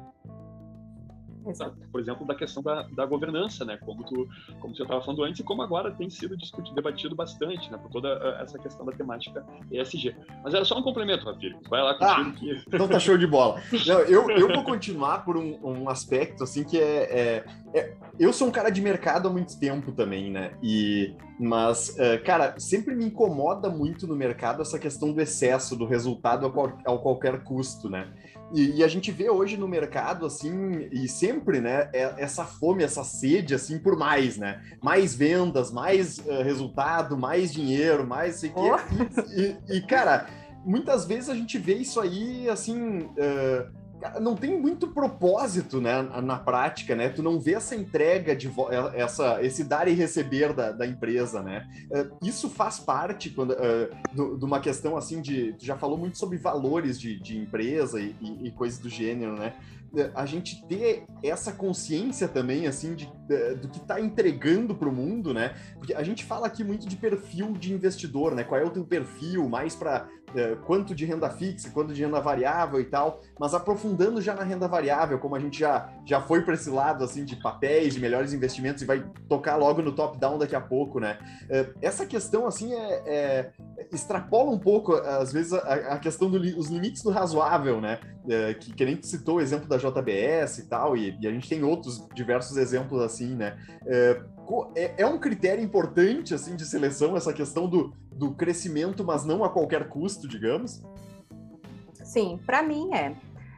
Exato. 1.50 1.76
por 1.92 2.02
exemplo, 2.02 2.26
da 2.26 2.36
questão 2.36 2.62
da, 2.62 2.84
da 2.84 3.06
governança, 3.06 3.64
né? 3.66 3.78
Como 3.78 4.04
tu, 4.04 4.28
como 4.60 4.76
você 4.76 4.84
estava 4.84 5.02
falando 5.02 5.24
antes 5.24 5.40
e 5.40 5.44
como 5.44 5.62
agora 5.62 5.92
tem 5.92 6.10
sido 6.10 6.36
discutido, 6.38 6.76
debatido 6.76 7.16
bastante, 7.16 7.72
né? 7.72 7.78
Por 7.78 7.90
toda 7.90 8.10
eh, 8.10 8.44
essa 8.44 8.58
questão 8.60 8.86
da 8.86 8.92
temática 8.92 9.46
ESG. 9.72 10.16
Mas 10.44 10.54
era 10.54 10.66
só 10.66 10.78
um 10.78 10.84
complemento, 10.84 11.26
Rafir. 11.26 11.56
Vai 11.70 11.82
lá 11.82 11.94
contigo 11.96 12.30
ah, 12.30 12.34
que... 12.34 12.64
Então 12.68 12.88
tá 12.88 13.00
show 13.00 13.18
de 13.18 13.28
bola. 13.28 13.62
Não, 13.86 14.00
eu, 14.02 14.30
eu 14.30 14.48
vou 14.48 14.64
continuar 14.64 15.24
por 15.24 15.38
um, 15.38 15.58
um 15.64 15.90
aspecto, 15.90 16.44
assim, 16.44 16.64
que 16.64 16.80
é, 16.80 17.04
é, 17.04 17.46
é, 17.74 17.94
Eu 18.20 18.34
sou 18.34 18.48
um 18.48 18.52
cara 18.52 18.70
de 18.70 18.82
mercado 18.82 19.28
há 19.28 19.32
muito 19.32 19.60
tempo 19.60 19.92
também, 19.92 20.32
né? 20.32 20.52
E... 20.62 21.16
Mas, 21.40 21.90
uh, 21.90 22.24
cara, 22.26 22.56
sempre 22.58 22.96
me 22.96 23.06
incomoda 23.06 23.70
muito 23.70 24.08
no 24.08 24.16
mercado 24.16 24.64
essa 24.64 24.80
questão 24.80 25.14
do 25.14 25.22
excesso, 25.22 25.76
do 25.76 25.86
resultado 25.86 26.48
a, 26.48 26.52
qual, 26.52 26.74
a 26.84 26.98
qualquer 26.98 27.44
custo, 27.44 27.88
né? 27.88 28.12
E, 28.54 28.78
e, 28.78 28.84
a 28.84 28.88
gente 28.88 29.12
vê 29.12 29.30
hoje 29.30 29.58
no 29.58 29.68
mercado, 29.68 30.26
assim, 30.26 30.88
e 30.92 31.08
sempre, 31.08 31.60
né, 31.60 31.90
é, 31.94 32.14
essa 32.18 32.46
fome, 32.46 32.84
essa 32.84 33.04
sede, 33.04 33.54
assim, 33.54 33.78
por 33.78 33.98
mais, 33.98 34.38
né? 34.38 34.62
Mais 34.82 35.14
vendas, 35.14 35.72
mais 35.72 36.18
uh, 36.20 36.42
resultado, 36.44 37.18
mais 37.18 37.52
dinheiro, 37.52 38.08
mais 38.08 38.38
sei 38.38 38.52
oh. 38.56 38.78
E, 39.36 39.58
e, 39.70 39.78
e, 39.78 39.82
cara, 39.82 40.28
muitas 40.66 41.06
vezes 41.06 41.30
a 41.30 41.36
gente 41.36 41.58
vê 41.58 41.76
isso 41.76 42.00
aí, 42.00 42.50
assim, 42.50 43.00
uh, 43.02 43.77
não 44.20 44.36
tem 44.36 44.60
muito 44.60 44.88
propósito, 44.88 45.82
né, 45.82 46.02
na 46.22 46.38
prática, 46.38 46.96
né? 46.96 47.10
Tu 47.10 47.24
não 47.24 47.40
vê 47.40 47.54
essa 47.54 47.76
entrega 47.76 48.36
de 48.36 48.48
é, 48.48 49.02
essa 49.02 49.44
esse 49.44 49.64
dar 49.64 49.88
e 49.88 49.94
receber 49.94 50.54
da, 50.54 50.72
da 50.72 50.86
empresa, 50.86 51.42
né? 51.42 51.68
Uh, 51.92 52.26
isso 52.26 52.50
faz 52.50 52.80
parte 52.80 53.30
quando 53.30 53.52
uh, 53.52 54.38
de 54.38 54.46
uma 54.46 54.60
questão 54.60 54.98
assim 54.98 55.22
de 55.22 55.54
tu 55.54 55.66
já 55.66 55.76
falou 55.76 55.98
muito 55.98 56.18
sobre 56.18 56.38
valores 56.38 57.00
de, 57.00 57.20
de 57.20 57.38
empresa 57.38 58.00
e, 58.00 58.16
e, 58.22 58.48
e 58.48 58.52
coisas 58.52 58.80
do 58.80 58.90
gênero, 58.90 59.34
né? 59.34 59.54
a 60.14 60.26
gente 60.26 60.66
ter 60.68 61.06
essa 61.24 61.52
consciência 61.52 62.28
também, 62.28 62.68
assim, 62.68 62.94
de, 62.94 63.06
de 63.06 63.56
do 63.56 63.68
que 63.68 63.78
está 63.78 64.00
entregando 64.00 64.76
para 64.76 64.88
o 64.88 64.92
mundo, 64.92 65.34
né? 65.34 65.56
Porque 65.76 65.94
a 65.94 66.04
gente 66.04 66.24
fala 66.26 66.48
aqui 66.48 66.64
muito 66.64 66.88
de 66.88 66.96
perfil 66.96 67.54
de 67.54 67.74
investidor, 67.74 68.36
né? 68.36 68.44
Qual 68.44 68.60
é 68.60 68.64
o 68.64 68.70
teu 68.70 68.86
perfil 68.86 69.48
mais 69.48 69.76
para 69.76 70.08
é, 70.08 70.17
quanto 70.66 70.94
de 70.94 71.06
renda 71.06 71.30
fixa, 71.30 71.70
quanto 71.70 71.94
de 71.94 72.04
renda 72.04 72.20
variável 72.20 72.80
e 72.80 72.86
tal, 72.86 73.22
mas 73.40 73.54
aprofundando 73.54 74.22
já 74.22 74.36
na 74.36 74.44
renda 74.44 74.68
variável, 74.68 75.20
como 75.20 75.36
a 75.36 75.40
gente 75.40 75.60
já, 75.60 75.90
já 76.06 76.22
foi 76.22 76.42
para 76.42 76.54
esse 76.54 76.70
lado 76.70 77.04
assim 77.04 77.24
de 77.24 77.36
papéis, 77.38 77.94
de 77.94 78.00
melhores 78.00 78.34
investimentos 78.34 78.82
e 78.82 78.86
vai 78.86 79.04
tocar 79.28 79.56
logo 79.56 79.82
no 79.82 79.94
top-down 79.94 80.38
daqui 80.38 80.56
a 80.56 80.62
pouco, 80.62 81.00
né? 81.00 81.18
É, 81.50 81.70
essa 81.82 82.06
questão 82.06 82.46
assim 82.46 82.74
é, 82.74 83.04
é, 83.06 83.52
extrapola 83.92 84.52
um 84.52 84.60
pouco, 84.60 84.94
às 84.94 85.32
vezes, 85.32 85.54
a, 85.54 85.94
a 85.94 86.00
questão 86.00 86.30
dos 86.30 86.42
li, 86.42 86.52
limites 86.52 87.04
do 87.04 87.10
razoável, 87.10 87.80
né? 87.82 88.00
É, 88.30 88.54
que, 88.54 88.74
que 88.74 88.86
nem 88.86 89.02
citou 89.02 89.38
o 89.38 89.42
exemplo 89.42 89.68
da 89.68 89.78
JBS 89.78 90.60
e 90.60 90.68
tal, 90.68 90.98
e, 90.98 91.18
e, 91.22 91.28
a 91.28 91.32
gente 91.32 91.48
tem 91.48 91.64
outros 91.64 92.06
diversos 92.14 92.58
exemplos 92.58 93.02
assim, 93.02 93.36
né? 93.36 93.58
É, 93.86 94.22
é, 94.76 94.94
é 94.98 95.06
um 95.06 95.20
critério 95.20 95.64
importante 95.64 96.34
assim 96.34 96.56
de 96.56 96.66
seleção 96.66 97.16
essa 97.16 97.34
questão 97.34 97.68
do, 97.68 97.94
do 98.12 98.34
crescimento, 98.34 99.04
mas 99.04 99.26
não 99.26 99.44
a 99.44 99.50
qualquer 99.50 99.88
custo, 99.90 100.28
digamos? 100.28 100.82
Sim, 102.04 102.40
para 102.46 102.62
mim 102.62 102.94
é. 102.94 103.16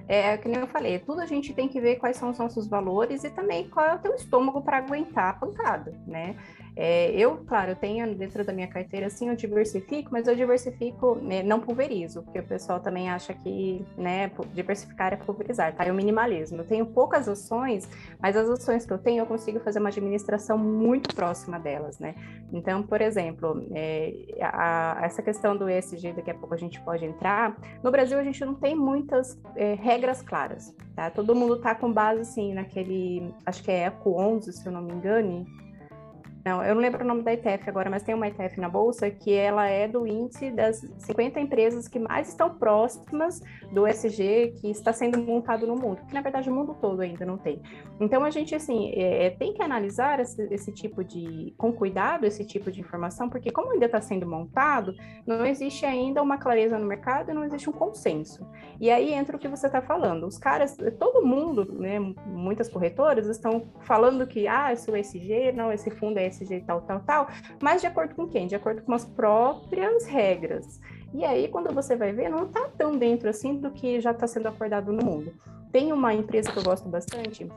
É 0.07 0.37
que 0.37 0.49
nem 0.49 0.59
eu 0.59 0.67
falei, 0.67 0.97
tudo 0.97 1.21
a 1.21 1.25
gente 1.27 1.53
tem 1.53 1.67
que 1.67 1.79
ver 1.79 1.97
quais 1.97 2.17
são 2.17 2.31
os 2.31 2.39
nossos 2.39 2.67
valores 2.67 3.23
e 3.23 3.29
também 3.29 3.69
qual 3.69 3.85
é 3.85 3.93
o 3.93 3.99
teu 3.99 4.15
estômago 4.15 4.59
para 4.59 4.77
aguentar 4.77 5.29
a 5.29 5.33
pancada, 5.33 5.93
né? 6.07 6.35
É, 6.75 7.11
eu, 7.11 7.37
claro, 7.45 7.71
eu 7.71 7.75
tenho 7.75 8.15
dentro 8.15 8.43
da 8.45 8.53
minha 8.53 8.67
carteira, 8.67 9.07
assim, 9.07 9.29
eu 9.29 9.35
diversifico, 9.35 10.09
mas 10.11 10.27
eu 10.27 10.35
diversifico, 10.35 11.15
né, 11.15 11.43
não 11.43 11.59
pulverizo, 11.59 12.23
porque 12.23 12.39
o 12.39 12.43
pessoal 12.43 12.79
também 12.79 13.09
acha 13.09 13.33
que, 13.33 13.85
né, 13.97 14.31
diversificar 14.53 15.13
é 15.13 15.17
pulverizar, 15.17 15.75
tá? 15.75 15.85
Eu 15.85 15.93
minimalismo. 15.93 16.59
Eu 16.59 16.65
tenho 16.65 16.85
poucas 16.85 17.27
ações, 17.27 17.89
mas 18.21 18.35
as 18.35 18.49
ações 18.49 18.85
que 18.85 18.93
eu 18.93 18.97
tenho, 18.97 19.21
eu 19.21 19.25
consigo 19.25 19.59
fazer 19.59 19.79
uma 19.79 19.89
administração 19.89 20.57
muito 20.57 21.13
próxima 21.13 21.59
delas, 21.59 21.99
né? 21.99 22.15
Então, 22.51 22.81
por 22.83 23.01
exemplo, 23.01 23.65
é, 23.73 24.13
a, 24.41 24.99
essa 25.03 25.21
questão 25.21 25.55
do 25.55 25.69
ESG, 25.69 26.13
daqui 26.13 26.31
a 26.31 26.35
pouco 26.35 26.53
a 26.53 26.57
gente 26.57 26.79
pode 26.81 27.05
entrar, 27.05 27.57
no 27.83 27.91
Brasil 27.91 28.17
a 28.17 28.23
gente 28.23 28.43
não 28.43 28.55
tem 28.55 28.75
muitas 28.75 29.39
é, 29.55 29.73
regras 29.75 30.21
claras, 30.21 30.75
tá? 30.95 31.09
Todo 31.09 31.35
mundo 31.35 31.57
tá 31.57 31.75
com 31.75 31.91
base, 31.91 32.21
assim, 32.21 32.53
naquele, 32.53 33.33
acho 33.45 33.63
que 33.63 33.71
é 33.71 33.85
ECO 33.85 34.19
11, 34.19 34.53
se 34.53 34.65
eu 34.65 34.71
não 34.71 34.81
me 34.81 34.93
engane, 34.93 35.45
não, 36.43 36.63
eu 36.63 36.73
não 36.73 36.81
lembro 36.81 37.03
o 37.03 37.07
nome 37.07 37.21
da 37.21 37.33
ETF 37.33 37.69
agora, 37.69 37.89
mas 37.89 38.03
tem 38.03 38.15
uma 38.15 38.27
ETF 38.27 38.59
na 38.59 38.69
bolsa 38.69 39.09
que 39.09 39.33
ela 39.33 39.67
é 39.67 39.87
do 39.87 40.07
índice 40.07 40.51
das 40.51 40.77
50 40.99 41.39
empresas 41.39 41.87
que 41.87 41.99
mais 41.99 42.29
estão 42.29 42.49
próximas 42.55 43.41
do 43.73 43.85
SG 43.85 44.53
que 44.59 44.71
está 44.71 44.93
sendo 44.93 45.19
montado 45.19 45.67
no 45.67 45.75
mundo, 45.75 46.01
que 46.07 46.13
na 46.13 46.21
verdade 46.21 46.49
o 46.49 46.53
mundo 46.53 46.75
todo 46.79 47.01
ainda 47.01 47.25
não 47.25 47.37
tem. 47.37 47.61
Então 47.99 48.23
a 48.23 48.29
gente 48.29 48.55
assim 48.55 48.91
é, 48.93 49.25
é, 49.25 49.29
tem 49.31 49.53
que 49.53 49.61
analisar 49.61 50.19
esse, 50.19 50.41
esse, 50.53 50.71
tipo 50.71 51.03
de, 51.03 51.53
com 51.57 51.73
cuidado, 51.73 52.25
esse 52.25 52.45
tipo 52.45 52.71
de 52.71 52.79
informação, 52.79 53.29
porque 53.29 53.51
como 53.51 53.73
ainda 53.73 53.85
está 53.85 53.99
sendo 53.99 54.25
montado, 54.25 54.95
não 55.27 55.45
existe 55.45 55.85
ainda 55.85 56.21
uma 56.21 56.37
clareza 56.37 56.77
no 56.79 56.85
mercado 56.85 57.31
e 57.31 57.33
não 57.33 57.43
existe 57.43 57.69
um 57.69 57.73
consenso. 57.73 58.47
E 58.79 58.89
aí 58.89 59.13
entra 59.13 59.35
o 59.35 59.39
que 59.39 59.47
você 59.47 59.67
está 59.67 59.81
falando. 59.81 60.25
Os 60.25 60.37
caras, 60.37 60.77
todo 60.97 61.25
mundo, 61.25 61.65
né, 61.79 61.99
muitas 62.25 62.69
corretoras 62.69 63.27
estão 63.27 63.65
falando 63.81 64.25
que 64.25 64.47
ah, 64.47 64.71
esse 64.71 64.89
é 64.89 64.93
o 64.93 64.95
SG, 64.95 65.51
não, 65.51 65.71
esse 65.71 65.91
fundo 65.91 66.17
é 66.17 66.28
ESG 66.29 66.61
tal, 66.61 66.81
tal, 66.81 66.99
tal, 67.01 67.27
mas 67.61 67.81
de 67.81 67.87
acordo 67.87 68.15
com 68.15 68.27
quem? 68.27 68.47
De 68.47 68.55
acordo 68.55 68.81
com 68.81 68.93
as 68.93 69.05
próprias 69.05 70.05
regras. 70.05 70.79
E 71.13 71.25
aí, 71.25 71.47
quando 71.47 71.73
você 71.73 71.95
vai 71.95 72.13
ver, 72.13 72.29
não 72.29 72.45
está 72.45 72.69
tão 72.77 72.97
dentro 72.97 73.29
assim 73.29 73.55
do 73.55 73.71
que 73.71 73.99
já 73.99 74.11
está 74.11 74.27
sendo 74.27 74.47
acordado 74.47 74.93
no 74.93 75.03
mundo. 75.03 75.33
Tem 75.71 75.91
uma 75.91 76.13
empresa 76.13 76.51
que 76.51 76.57
eu 76.57 76.63
gosto 76.63 76.87
bastante, 76.87 77.47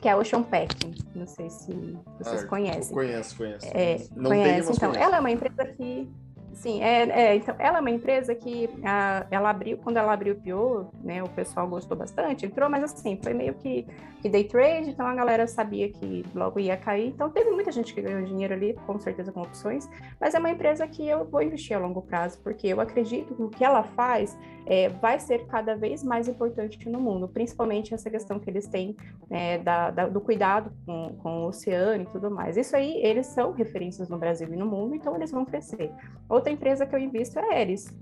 que 0.00 0.08
é 0.08 0.12
a 0.12 0.16
Ocean 0.16 0.42
Pack. 0.42 0.74
Não 1.14 1.26
sei 1.26 1.48
se 1.50 1.98
vocês 2.18 2.44
ah, 2.44 2.46
conhecem. 2.46 2.94
Conheço, 2.94 3.36
conheço. 3.36 3.66
É, 3.66 3.98
não 4.14 4.30
conhece, 4.30 4.72
então. 4.72 4.90
Conheço. 4.90 5.08
Ela 5.08 5.16
é 5.16 5.20
uma 5.20 5.30
empresa 5.30 5.64
que 5.64 6.10
Sim, 6.54 6.82
é, 6.82 7.08
é, 7.08 7.36
então, 7.36 7.54
ela 7.58 7.78
é 7.78 7.80
uma 7.80 7.90
empresa 7.90 8.34
que 8.34 8.68
a, 8.84 9.26
ela 9.30 9.50
abriu, 9.50 9.78
quando 9.78 9.96
ela 9.96 10.12
abriu 10.12 10.34
o 10.34 10.36
PO, 10.36 10.90
né, 11.02 11.22
o 11.22 11.28
pessoal 11.28 11.66
gostou 11.66 11.96
bastante, 11.96 12.46
entrou, 12.46 12.68
mas 12.68 12.84
assim, 12.84 13.18
foi 13.22 13.32
meio 13.32 13.54
que, 13.54 13.86
que 14.20 14.28
day 14.28 14.44
trade, 14.44 14.90
então 14.90 15.06
a 15.06 15.14
galera 15.14 15.46
sabia 15.46 15.88
que 15.88 16.24
logo 16.34 16.60
ia 16.60 16.76
cair, 16.76 17.08
então 17.08 17.30
teve 17.30 17.50
muita 17.50 17.72
gente 17.72 17.94
que 17.94 18.02
ganhou 18.02 18.22
dinheiro 18.22 18.52
ali, 18.52 18.74
com 18.86 18.98
certeza 18.98 19.32
com 19.32 19.40
opções, 19.40 19.88
mas 20.20 20.34
é 20.34 20.38
uma 20.38 20.50
empresa 20.50 20.86
que 20.86 21.06
eu 21.06 21.24
vou 21.24 21.42
investir 21.42 21.76
a 21.76 21.80
longo 21.80 22.02
prazo, 22.02 22.38
porque 22.42 22.68
eu 22.68 22.80
acredito 22.80 23.34
que 23.34 23.42
o 23.42 23.48
que 23.48 23.64
ela 23.64 23.82
faz 23.82 24.36
é, 24.66 24.88
vai 24.88 25.18
ser 25.18 25.46
cada 25.46 25.74
vez 25.74 26.02
mais 26.02 26.28
importante 26.28 26.88
no 26.88 27.00
mundo, 27.00 27.28
principalmente 27.28 27.94
essa 27.94 28.10
questão 28.10 28.38
que 28.38 28.48
eles 28.48 28.66
têm 28.66 28.96
é, 29.30 29.58
da, 29.58 29.90
da, 29.90 30.08
do 30.08 30.20
cuidado 30.20 30.72
com, 30.86 31.16
com 31.22 31.42
o 31.42 31.48
oceano 31.48 32.02
e 32.02 32.06
tudo 32.06 32.30
mais. 32.30 32.56
Isso 32.56 32.76
aí, 32.76 33.00
eles 33.02 33.26
são 33.26 33.52
referências 33.52 34.08
no 34.08 34.18
Brasil 34.18 34.48
e 34.52 34.56
no 34.56 34.66
mundo, 34.66 34.94
então 34.94 35.14
eles 35.16 35.30
vão 35.30 35.44
crescer. 35.44 35.90
Outra 36.28 36.41
empresa 36.50 36.86
que 36.86 36.94
eu 36.94 36.98
invisto 36.98 37.38
é 37.38 37.42
a 37.42 37.54
Aeres. 37.54 37.92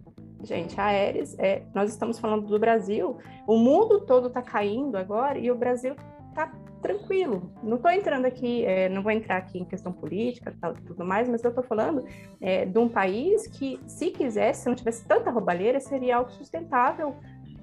Gente, 0.42 0.80
a 0.80 0.86
Aeres, 0.86 1.38
é, 1.38 1.62
nós 1.74 1.90
estamos 1.90 2.18
falando 2.18 2.46
do 2.46 2.58
Brasil, 2.58 3.18
o 3.46 3.58
mundo 3.58 4.00
todo 4.00 4.28
está 4.28 4.40
caindo 4.40 4.96
agora 4.96 5.38
e 5.38 5.50
o 5.50 5.54
Brasil 5.54 5.94
está 6.30 6.50
tranquilo. 6.80 7.52
Não 7.62 7.76
estou 7.76 7.90
entrando 7.90 8.24
aqui, 8.24 8.64
é, 8.64 8.88
não 8.88 9.02
vou 9.02 9.12
entrar 9.12 9.36
aqui 9.36 9.58
em 9.58 9.64
questão 9.64 9.92
política 9.92 10.54
tal, 10.60 10.74
tudo 10.74 11.04
mais, 11.04 11.28
mas 11.28 11.44
eu 11.44 11.50
estou 11.50 11.62
falando 11.62 12.04
é, 12.40 12.64
de 12.64 12.78
um 12.78 12.88
país 12.88 13.46
que, 13.46 13.78
se 13.86 14.10
quisesse, 14.10 14.62
se 14.62 14.68
não 14.68 14.74
tivesse 14.74 15.04
tanta 15.06 15.30
roubalheira, 15.30 15.78
seria 15.78 16.16
autossustentável 16.16 17.14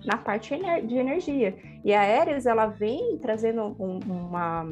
na 0.06 0.18
parte 0.18 0.56
de 0.86 0.96
energia. 0.96 1.56
E 1.84 1.94
a 1.94 2.02
Aeres, 2.02 2.46
ela 2.46 2.68
vem 2.68 3.18
trazendo 3.18 3.76
um, 3.80 4.00
uma 4.08 4.68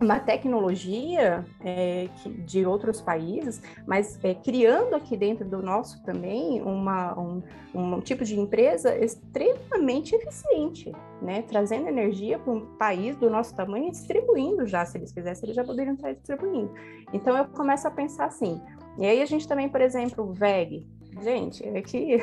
uma 0.00 0.18
tecnologia 0.18 1.44
é, 1.62 2.08
de 2.46 2.64
outros 2.64 3.00
países, 3.02 3.60
mas 3.86 4.18
é, 4.24 4.34
criando 4.34 4.94
aqui 4.94 5.16
dentro 5.16 5.44
do 5.46 5.62
nosso 5.62 6.02
também 6.02 6.62
uma, 6.62 7.18
um, 7.18 7.42
um 7.74 8.00
tipo 8.00 8.24
de 8.24 8.38
empresa 8.38 8.96
extremamente 8.96 10.14
eficiente, 10.14 10.90
né? 11.20 11.42
Trazendo 11.42 11.88
energia 11.88 12.38
para 12.38 12.52
um 12.52 12.66
país 12.76 13.14
do 13.16 13.28
nosso 13.28 13.54
tamanho 13.54 13.88
e 13.88 13.90
distribuindo 13.90 14.66
já, 14.66 14.86
se 14.86 14.96
eles 14.96 15.12
quisessem, 15.12 15.46
eles 15.46 15.56
já 15.56 15.64
poderiam 15.64 15.94
estar 15.94 16.12
distribuindo. 16.12 16.72
Então 17.12 17.36
eu 17.36 17.44
começo 17.46 17.86
a 17.86 17.90
pensar 17.90 18.24
assim. 18.24 18.60
E 18.98 19.04
aí 19.04 19.20
a 19.20 19.26
gente 19.26 19.46
também, 19.46 19.68
por 19.68 19.82
exemplo, 19.82 20.24
o 20.24 20.32
VEG, 20.32 20.86
Gente, 21.18 21.66
é 21.66 21.82
que 21.82 22.18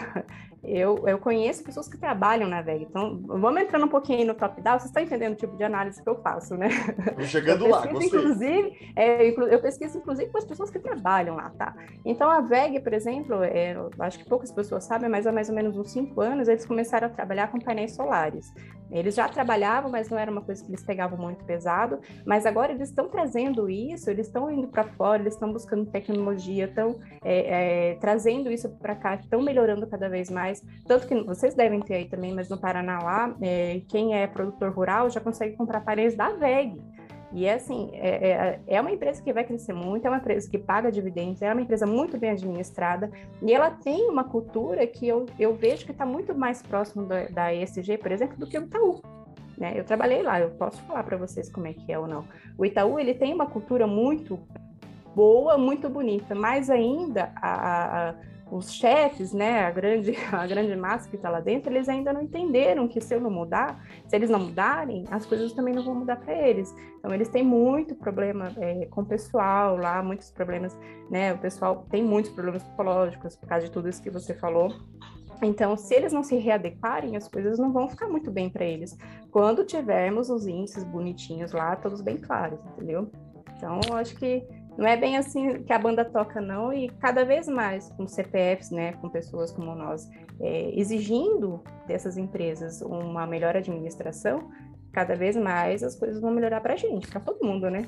eu, 0.64 1.08
eu 1.08 1.18
conheço 1.18 1.64
pessoas 1.64 1.88
que 1.88 1.98
trabalham 1.98 2.50
na 2.50 2.62
VEG, 2.62 2.86
então 2.90 3.22
vamos 3.26 3.62
entrando 3.62 3.86
um 3.86 3.90
pouquinho 3.90 4.28
no 4.28 4.34
top-down, 4.34 4.80
vocês 4.80 4.90
estão 4.90 5.04
entendendo 5.04 5.34
o 5.34 5.36
tipo 5.38 5.56
de 5.56 5.64
análise 5.64 6.02
que 6.02 6.10
eu 6.10 6.16
faço, 6.22 6.56
né? 6.56 6.70
chegando 7.22 7.66
eu 7.66 7.72
lá, 7.72 7.86
gostei. 7.86 8.08
Inclusive, 8.08 8.92
é, 8.96 9.30
eu 9.30 9.62
pesquiso 9.62 9.98
inclusive 9.98 10.32
com 10.32 10.38
as 10.38 10.46
pessoas 10.46 10.70
que 10.70 10.80
trabalham 10.80 11.36
lá, 11.36 11.52
tá? 11.58 11.76
Então 12.04 12.30
a 12.30 12.42
VEG, 12.42 12.80
por 12.80 12.94
exemplo, 12.94 13.44
é, 13.44 13.76
acho 14.00 14.20
que 14.20 14.26
poucas 14.26 14.52
pessoas 14.52 14.84
sabem, 14.84 15.10
mas 15.10 15.28
há 15.28 15.32
mais 15.32 15.50
ou 15.50 15.56
menos 15.56 15.78
uns 15.78 15.92
cinco 15.92 16.22
anos 16.22 16.48
eles 16.48 16.66
começaram 16.66 17.08
a 17.08 17.10
trabalhar 17.10 17.52
com 17.52 17.60
painéis 17.60 17.94
solares. 17.94 18.52
Eles 18.90 19.16
já 19.16 19.28
trabalhavam, 19.28 19.92
mas 19.92 20.10
não 20.10 20.18
era 20.18 20.32
uma 20.32 20.42
coisa 20.42 20.64
que 20.64 20.70
eles 20.70 20.84
pegavam 20.84 21.18
muito 21.18 21.44
pesado, 21.44 22.00
mas 22.26 22.46
agora 22.46 22.72
eles 22.72 22.90
estão 22.90 23.10
trazendo 23.10 23.70
isso, 23.70 24.10
eles 24.10 24.28
estão 24.28 24.50
indo 24.50 24.68
para 24.68 24.86
fora, 24.86 25.22
eles 25.22 25.34
estão 25.34 25.52
buscando 25.52 25.86
tecnologia, 25.86 26.66
estão 26.66 26.96
é, 27.24 27.92
é, 27.92 27.96
trazendo 27.96 28.50
isso 28.50 28.70
para 28.78 28.96
cá, 28.96 29.16
estão 29.16 29.42
melhorando 29.42 29.86
cada 29.88 30.08
vez 30.08 30.30
mais 30.30 30.47
mais. 30.48 30.63
Tanto 30.86 31.08
que 31.08 31.16
vocês 31.24 31.54
devem 31.54 31.80
ter 31.82 31.96
aí 31.96 32.06
também, 32.06 32.34
mas 32.34 32.50
no 32.50 32.58
Paraná 32.58 33.00
lá, 33.00 33.36
é, 33.42 33.82
quem 33.88 34.16
é 34.16 34.25
produtor 34.27 34.72
rural 34.72 35.10
já 35.10 35.20
consegue 35.20 35.56
comprar 35.56 35.82
painéis 35.82 36.16
da 36.16 36.30
VEG. 36.30 36.82
E 37.34 37.46
é 37.46 37.56
assim, 37.56 37.89
é, 37.92 38.30
é, 38.30 38.60
é, 38.68 38.82
uma 38.82 38.92
empresa 38.92 39.22
que 39.22 39.34
vai 39.34 39.44
crescer 39.44 39.74
muito, 39.74 40.06
é 40.06 40.10
uma 40.10 40.18
empresa 40.18 40.50
que 40.50 40.58
paga 40.58 40.89
dividendos, 40.89 41.42
é 41.42 41.51
uma 41.51 41.62
empresa 41.62 41.86
muito 41.86 42.18
bem 42.18 42.30
administrada, 42.30 43.12
e 43.42 43.54
ela 43.54 43.70
tem 43.70 44.10
uma 44.10 44.24
cultura 44.24 44.88
que 44.88 45.06
eu, 45.06 45.25
eu 45.38 45.54
vejo 45.54 45.86
que 45.86 45.92
está 45.92 46.06
muito 46.06 46.34
mais 46.34 46.62
próximo 46.62 47.06
da, 47.06 47.25
da 47.25 47.54
ESG, 47.54 47.98
por 47.98 48.13
exemplo, 48.13 48.38
do 48.38 48.48
que 48.48 48.58
o 48.58 48.63
Itaú. 48.63 49.01
Né? 49.58 49.74
Eu 49.75 49.84
trabalhei 49.84 50.22
lá, 50.24 50.39
eu 50.39 50.51
posso 50.51 50.82
falar 50.84 51.04
para 51.04 51.18
vocês 51.18 51.51
como 51.51 51.68
é 51.68 51.74
que 51.74 51.92
é 51.92 52.00
ou 52.00 52.08
não. 52.08 52.24
O 52.58 52.66
Itaú 52.66 52.98
ele 52.98 53.13
tem 53.13 53.34
uma 53.34 53.48
cultura 53.48 53.86
muito 53.86 54.39
boa, 55.13 55.58
muito 55.58 55.89
bonita, 55.89 56.34
mas 56.34 56.70
ainda 56.70 57.34
a, 57.36 58.10
a 58.10 58.16
os 58.51 58.74
chefes, 58.74 59.34
né, 59.34 59.66
a 59.66 59.72
grande, 59.72 60.13
a 60.32 60.48
grande 60.48 60.75
massa 60.75 61.10
que 61.10 61.16
está 61.16 61.30
lá 61.30 61.39
dentro, 61.39 61.72
eles 61.72 61.89
ainda 61.89 62.13
não 62.13 62.22
entenderam 62.22 62.88
que 62.88 63.01
se 63.01 63.13
eu 63.13 63.20
não 63.20 63.30
mudar, 63.30 63.84
se 64.08 64.16
eles 64.16 64.30
não 64.30 64.39
mudarem, 64.39 65.04
as 65.12 65.25
coisas 65.25 65.54
também 65.54 65.74
não 65.74 65.84
vão 65.84 65.96
mudar 65.96 66.18
para 66.18 66.34
eles. 66.34 66.74
Então, 66.98 67.13
eles 67.13 67.30
têm 67.30 67.44
muito 67.44 67.96
problema 67.96 68.51
é, 68.58 68.86
com 68.86 69.01
o 69.01 69.06
pessoal 69.06 69.77
lá, 69.77 70.01
muitos 70.01 70.32
problemas, 70.32 70.77
né, 71.10 71.34
o 71.34 71.38
pessoal 71.38 71.86
tem 71.89 72.04
muitos 72.04 72.32
problemas 72.32 72.63
psicológicos 72.63 73.36
por 73.36 73.48
causa 73.48 73.66
de 73.66 73.72
tudo 73.72 73.89
isso 73.89 74.01
que 74.01 74.10
você 74.10 74.34
falou. 74.34 74.74
Então, 75.42 75.77
se 75.77 75.94
eles 75.94 76.12
não 76.12 76.24
se 76.24 76.36
readequarem, 76.36 77.16
as 77.16 77.27
coisas 77.27 77.60
não 77.60 77.72
vão 77.72 77.88
ficar 77.88 78.08
muito 78.08 78.32
bem 78.32 78.50
para 78.50 78.66
eles. 78.66 78.98
Quando 79.30 79.63
tivermos 79.63 80.32
os 80.32 80.48
índices 80.48 80.84
bonitinhos 80.84 81.51
lá, 81.51 81.75
todos 81.75 82.01
bem 82.01 82.18
claros, 82.18 82.60
entendeu? 82.66 83.12
Então, 83.56 83.80
eu 83.88 83.96
acho 83.96 84.16
que 84.16 84.44
não 84.77 84.88
é 84.88 84.96
bem 84.96 85.17
assim 85.17 85.63
que 85.63 85.74
a 85.74 85.79
banda 85.79 86.05
toca, 86.05 86.39
não, 86.39 86.72
e 86.72 86.89
cada 86.89 87.25
vez 87.25 87.48
mais 87.48 87.89
com 87.89 88.07
CPFs, 88.07 88.72
né, 88.72 88.93
com 88.93 89.10
pessoas 89.10 89.51
como 89.51 89.74
nós, 89.74 90.07
é, 90.39 90.72
exigindo 90.79 91.63
dessas 91.88 92.17
empresas 92.17 92.81
uma 92.81 93.25
melhor 93.25 93.57
administração, 93.57 94.51
cada 94.93 95.15
vez 95.15 95.36
mais 95.36 95.84
as 95.84 95.96
coisas 95.96 96.22
vão 96.22 96.31
melhorar 96.31 96.62
para 96.62 96.74
a 96.74 96.77
gente, 96.77 97.07
para 97.07 97.19
todo 97.19 97.46
mundo, 97.46 97.69
né? 97.69 97.88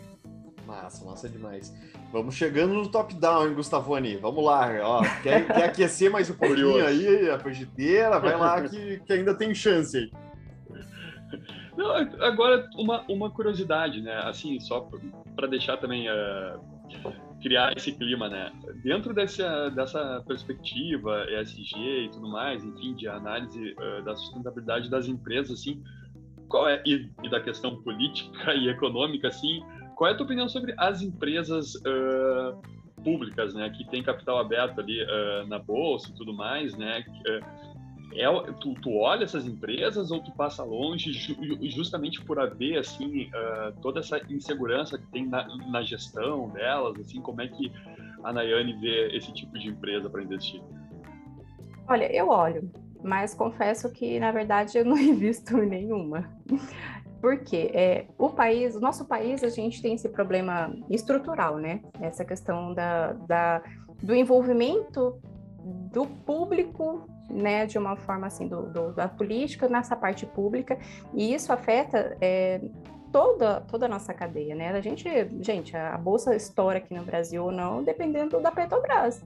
Massa, 0.66 1.04
massa 1.04 1.28
demais. 1.28 1.76
Vamos 2.12 2.36
chegando 2.36 2.76
no 2.76 2.88
top-down, 2.88 3.48
hein, 3.48 3.56
Gustavoni? 3.56 4.18
Vamos 4.18 4.44
lá, 4.44 4.70
ó. 4.84 5.02
Quer, 5.24 5.46
quer 5.52 5.64
aquecer 5.64 6.12
mais 6.12 6.30
um 6.30 6.36
pouquinho 6.36 6.86
aí 6.86 7.28
a 7.30 7.40
frigideira? 7.40 8.20
Vai 8.20 8.38
lá 8.38 8.62
que, 8.62 9.00
que 9.00 9.14
ainda 9.14 9.34
tem 9.34 9.54
chance 9.56 9.98
aí. 9.98 10.12
Não, 11.76 11.92
agora, 12.24 12.70
uma, 12.76 13.04
uma 13.10 13.32
curiosidade, 13.32 14.02
né? 14.02 14.22
Assim, 14.26 14.60
só 14.60 14.88
para 15.36 15.48
deixar 15.48 15.78
também 15.78 16.08
uh, 16.08 16.60
criar 17.42 17.76
esse 17.76 17.92
clima, 17.92 18.30
né? 18.30 18.52
Dentro 18.84 19.14
dessa, 19.14 19.70
dessa 19.70 20.24
perspectiva 20.28 21.26
ESG 21.30 22.06
e 22.06 22.10
tudo 22.10 22.28
mais, 22.30 22.64
enfim, 22.64 22.94
de 22.96 23.08
análise 23.08 23.74
uh, 23.74 24.04
da 24.04 24.16
sustentabilidade 24.16 24.90
das 24.90 25.08
empresas, 25.08 25.60
assim, 25.60 25.82
qual 26.48 26.68
é 26.68 26.82
e, 26.86 27.10
e, 27.24 27.30
da 27.30 27.40
questão 27.40 27.82
política 27.82 28.54
e 28.56 28.68
econômica, 28.68 29.30
assim, 29.30 29.62
qual 29.96 30.10
é 30.10 30.14
a 30.14 30.18
tua 30.18 30.26
opinião 30.26 30.50
sobre 30.50 30.74
as 30.78 31.02
empresas 31.02 31.76
uh, 31.76 32.62
públicas, 33.04 33.54
né, 33.54 33.70
que 33.70 33.86
têm 33.90 34.04
capital 34.04 34.40
aberto 34.40 34.82
ali 34.82 35.02
uh, 35.02 35.48
na 35.48 35.60
bolsa 35.60 36.10
e 36.10 36.16
tudo 36.16 36.34
mais, 36.34 36.76
né? 36.78 37.04
É, 38.16 38.26
tu, 38.60 38.74
tu 38.76 38.98
olha 38.98 39.24
essas 39.24 39.46
empresas 39.46 40.10
ou 40.10 40.22
tu 40.22 40.32
passa 40.32 40.64
longe 40.64 41.12
ju, 41.14 41.36
justamente 41.70 42.24
por 42.24 42.40
haver 42.40 42.80
assim 42.80 43.26
uh, 43.28 43.72
toda 43.82 44.00
essa 44.00 44.20
insegurança 44.30 44.98
que 44.98 45.06
tem 45.08 45.28
na, 45.28 45.48
na, 45.68 45.84
gestão 45.84 46.50
delas, 46.50 47.00
assim 47.00 47.22
como 47.22 47.42
é 47.42 47.48
que 47.48 47.72
a 48.24 48.34
Nayane 48.34 48.74
vê 48.80 49.16
esse 49.16 49.32
tipo 49.32 49.58
de 49.60 49.70
empresa 49.70 50.10
para 50.10 50.24
investir? 50.24 50.62
Olha, 51.88 52.12
eu 52.12 52.30
olho, 52.30 52.72
mas 53.04 53.36
confesso 53.36 53.92
que 53.92 54.20
na 54.20 54.32
verdade 54.32 54.78
eu 54.78 54.86
não 54.86 54.98
invisto 54.98 55.58
em 55.58 55.68
nenhuma. 55.68 56.30
Porque 57.22 57.70
é, 57.74 58.08
o 58.18 58.30
país, 58.30 58.76
o 58.76 58.80
nosso 58.80 59.06
país, 59.06 59.44
a 59.44 59.50
gente 59.50 59.82
tem 59.82 59.94
esse 59.94 60.08
problema 60.08 60.74
estrutural, 60.90 61.58
né? 61.58 61.82
Essa 62.00 62.24
questão 62.24 62.74
da, 62.74 63.12
da, 63.12 63.62
do 64.02 64.16
envolvimento 64.16 65.20
do 65.92 66.06
público, 66.06 67.06
né, 67.30 67.66
de 67.66 67.78
uma 67.78 67.96
forma 67.96 68.28
assim, 68.28 68.48
do, 68.48 68.64
do, 68.64 68.92
da 68.94 69.08
política 69.08 69.68
nessa 69.68 69.96
parte 69.96 70.26
pública, 70.26 70.78
e 71.14 71.34
isso 71.34 71.54
afeta 71.54 72.18
é, 72.20 72.62
toda, 73.12 73.62
toda 73.62 73.86
a 73.86 73.90
nossa 73.90 74.14
cadeia, 74.14 74.56
né? 74.56 74.70
A 74.70 74.82
gente, 74.82 75.08
gente, 75.42 75.76
a 75.76 75.98
bolsa 75.98 76.36
estoura 76.36 76.78
aqui 76.78 76.94
no 76.94 77.04
Brasil 77.04 77.44
ou 77.44 77.52
não, 77.52 77.84
dependendo 77.84 78.40
da 78.40 78.52
Petrobras 78.52 79.24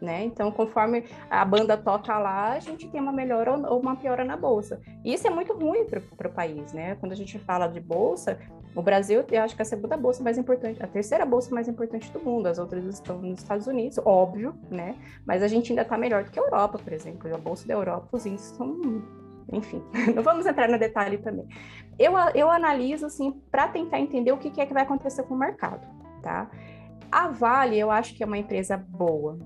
né? 0.00 0.24
Então, 0.24 0.50
conforme 0.50 1.04
a 1.30 1.44
banda 1.44 1.76
toca 1.76 2.18
lá, 2.18 2.52
a 2.52 2.60
gente 2.60 2.88
tem 2.88 3.00
uma 3.00 3.12
melhora 3.12 3.52
ou 3.52 3.80
uma 3.80 3.96
piora 3.96 4.24
na 4.24 4.36
bolsa. 4.36 4.80
E 5.04 5.12
isso 5.12 5.26
é 5.26 5.30
muito 5.30 5.52
ruim 5.52 5.84
para 5.84 6.28
o 6.28 6.32
país, 6.32 6.72
né? 6.72 6.96
Quando 6.96 7.12
a 7.12 7.16
gente 7.16 7.38
fala 7.38 7.66
de 7.66 7.80
bolsa, 7.80 8.38
o 8.76 8.82
Brasil, 8.82 9.24
eu 9.30 9.42
acho 9.42 9.56
que 9.56 9.62
é 9.62 9.64
a 9.64 9.66
segunda 9.66 9.96
bolsa 9.96 10.22
mais 10.22 10.36
importante, 10.36 10.82
a 10.82 10.86
terceira 10.86 11.24
bolsa 11.24 11.52
mais 11.54 11.66
importante 11.66 12.12
do 12.12 12.20
mundo. 12.20 12.46
As 12.46 12.58
outras 12.58 12.84
estão 12.84 13.18
nos 13.18 13.38
Estados 13.38 13.66
Unidos, 13.66 13.98
óbvio, 14.04 14.54
né? 14.70 14.96
Mas 15.24 15.42
a 15.42 15.48
gente 15.48 15.72
ainda 15.72 15.80
está 15.80 15.96
melhor 15.96 16.24
do 16.24 16.30
que 16.30 16.38
a 16.38 16.42
Europa, 16.42 16.78
por 16.78 16.92
exemplo. 16.92 17.34
A 17.34 17.38
bolsa 17.38 17.66
da 17.66 17.72
Europa, 17.72 18.08
os 18.12 18.26
índices 18.26 18.54
são 18.54 19.02
enfim, 19.50 19.82
não 20.14 20.22
vamos 20.22 20.44
entrar 20.44 20.68
no 20.68 20.78
detalhe 20.78 21.16
também. 21.18 21.46
Eu, 21.98 22.12
eu 22.34 22.50
analiso, 22.50 23.06
assim, 23.06 23.40
para 23.50 23.66
tentar 23.68 23.98
entender 23.98 24.32
o 24.32 24.36
que, 24.36 24.50
que 24.50 24.60
é 24.60 24.66
que 24.66 24.74
vai 24.74 24.82
acontecer 24.82 25.22
com 25.22 25.34
o 25.34 25.38
mercado, 25.38 25.86
tá? 26.22 26.50
A 27.10 27.28
Vale, 27.28 27.78
eu 27.78 27.90
acho 27.90 28.14
que 28.14 28.22
é 28.22 28.26
uma 28.26 28.36
empresa 28.36 28.76
boa, 28.76 29.38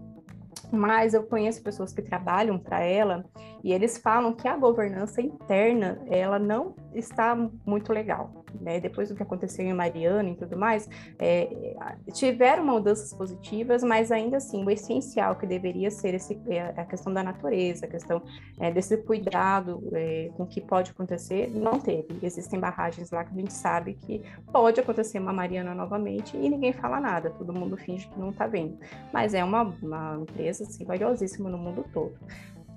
mas 0.73 1.15
eu 1.15 1.23
conheço 1.23 1.63
pessoas 1.63 1.93
que 1.93 2.03
trabalham 2.03 2.59
para 2.59 2.81
ela 2.83 3.25
e 3.63 3.73
eles 3.73 3.99
falam 3.99 4.33
que 4.33 4.49
a 4.49 4.57
governança 4.57 5.21
interna 5.21 6.01
ela 6.07 6.39
não 6.39 6.75
está 6.95 7.37
muito 7.67 7.93
legal, 7.93 8.45
né? 8.61 8.81
Depois 8.81 9.09
do 9.09 9.15
que 9.15 9.23
aconteceu 9.23 9.65
em 9.65 9.73
Mariana 9.73 10.31
e 10.31 10.35
tudo 10.35 10.57
mais, 10.57 10.89
é, 11.19 11.75
tiveram 12.13 12.65
mudanças 12.65 13.13
positivas, 13.13 13.83
mas 13.83 14.11
ainda 14.11 14.39
assim 14.39 14.65
o 14.65 14.71
essencial 14.71 15.37
que 15.37 15.47
deveria 15.47 15.91
ser 15.91 16.15
esse, 16.15 16.41
é, 16.49 16.75
a 16.77 16.85
questão 16.85 17.13
da 17.13 17.23
natureza, 17.23 17.87
a 17.87 17.89
questão 17.89 18.23
é, 18.59 18.71
desse 18.71 18.97
cuidado 18.99 19.83
é, 19.93 20.31
com 20.37 20.45
o 20.45 20.47
que 20.47 20.61
pode 20.61 20.91
acontecer, 20.91 21.51
não 21.51 21.79
teve. 21.79 22.09
Existem 22.23 22.59
barragens 22.59 23.11
lá 23.11 23.25
que 23.25 23.33
a 23.33 23.37
gente 23.37 23.53
sabe 23.53 23.95
que 23.95 24.23
pode 24.53 24.81
acontecer 24.81 25.19
uma 25.19 25.33
Mariana 25.33 25.75
novamente 25.75 26.37
e 26.37 26.49
ninguém 26.49 26.73
fala 26.73 27.01
nada, 27.01 27.31
todo 27.31 27.53
mundo 27.53 27.77
finge 27.77 28.09
que 28.09 28.19
não 28.19 28.31
está 28.31 28.47
vendo. 28.47 28.79
Mas 29.13 29.35
é 29.35 29.45
uma, 29.45 29.63
uma 29.83 30.19
empresa 30.21 30.60
assim, 30.63 30.85
valiosíssima 30.85 31.49
no 31.49 31.59
mundo 31.59 31.85
todo. 31.93 32.15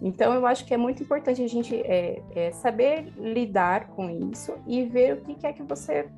Então, 0.02 0.34
eu 0.34 0.46
acho 0.46 0.66
que 0.66 0.74
é 0.74 0.78
muito 0.78 1.02
importante 1.02 1.42
a 1.42 1.48
gente 1.48 1.76
é, 1.76 2.22
é 2.36 2.52
saber 2.52 3.14
lidar 3.18 3.88
com 3.88 4.10
isso 4.10 4.54
e 4.68 4.84
ver 4.84 5.14
o 5.14 5.22
que 5.22 5.48
é 5.48 5.54
que 5.54 5.64
você 5.64 6.10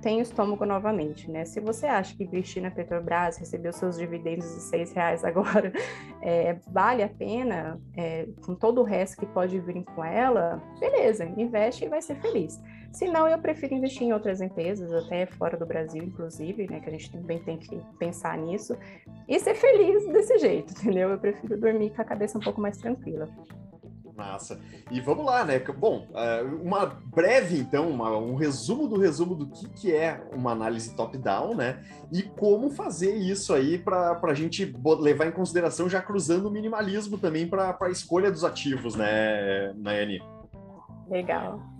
tem 0.00 0.20
estômago 0.20 0.64
novamente, 0.64 1.30
né? 1.30 1.44
Se 1.44 1.60
você 1.60 1.86
acha 1.86 2.16
que 2.16 2.24
investir 2.24 2.62
na 2.62 2.70
Petrobras, 2.70 3.36
receber 3.36 3.70
os 3.70 3.76
seus 3.76 3.96
dividendos 3.96 4.54
de 4.54 4.60
seis 4.60 4.92
reais 4.92 5.24
agora, 5.24 5.72
é, 6.22 6.54
vale 6.68 7.02
a 7.02 7.08
pena, 7.08 7.80
é, 7.96 8.26
com 8.44 8.54
todo 8.54 8.80
o 8.80 8.84
resto 8.84 9.18
que 9.18 9.26
pode 9.26 9.58
vir 9.58 9.84
com 9.84 10.04
ela, 10.04 10.62
beleza, 10.78 11.24
investe 11.36 11.84
e 11.84 11.88
vai 11.88 12.00
ser 12.00 12.16
feliz. 12.16 12.60
Se 12.92 13.06
não, 13.06 13.28
eu 13.28 13.38
prefiro 13.38 13.74
investir 13.74 14.04
em 14.04 14.12
outras 14.12 14.40
empresas, 14.40 14.92
até 14.92 15.26
fora 15.26 15.56
do 15.56 15.66
Brasil, 15.66 16.02
inclusive, 16.02 16.68
né? 16.70 16.80
Que 16.80 16.88
a 16.88 16.92
gente 16.92 17.10
também 17.10 17.38
tem 17.40 17.58
que 17.58 17.80
pensar 17.98 18.38
nisso 18.38 18.76
e 19.28 19.38
ser 19.38 19.54
feliz 19.54 20.06
desse 20.08 20.38
jeito, 20.38 20.72
entendeu? 20.80 21.10
Eu 21.10 21.18
prefiro 21.18 21.58
dormir 21.58 21.90
com 21.90 22.00
a 22.00 22.04
cabeça 22.04 22.38
um 22.38 22.40
pouco 22.40 22.60
mais 22.60 22.76
tranquila. 22.78 23.28
Massa. 24.18 24.60
E 24.90 25.00
vamos 25.00 25.24
lá, 25.24 25.44
né? 25.44 25.60
Bom, 25.60 26.08
é, 26.12 26.42
uma 26.42 26.86
breve, 26.86 27.56
então, 27.56 27.88
uma, 27.88 28.16
um 28.18 28.34
resumo 28.34 28.88
do 28.88 28.98
resumo 28.98 29.36
do 29.36 29.46
que, 29.46 29.68
que 29.68 29.94
é 29.94 30.20
uma 30.34 30.50
análise 30.50 30.94
top-down, 30.96 31.54
né? 31.54 31.80
E 32.12 32.22
como 32.22 32.68
fazer 32.68 33.14
isso 33.14 33.54
aí 33.54 33.78
para 33.78 34.18
a 34.20 34.34
gente 34.34 34.74
levar 34.98 35.26
em 35.26 35.32
consideração, 35.32 35.88
já 35.88 36.02
cruzando 36.02 36.48
o 36.48 36.50
minimalismo 36.50 37.16
também 37.16 37.46
para 37.46 37.78
a 37.80 37.90
escolha 37.90 38.30
dos 38.30 38.42
ativos, 38.42 38.96
né, 38.96 39.72
Nayane? 39.76 40.20
Legal. 41.08 41.77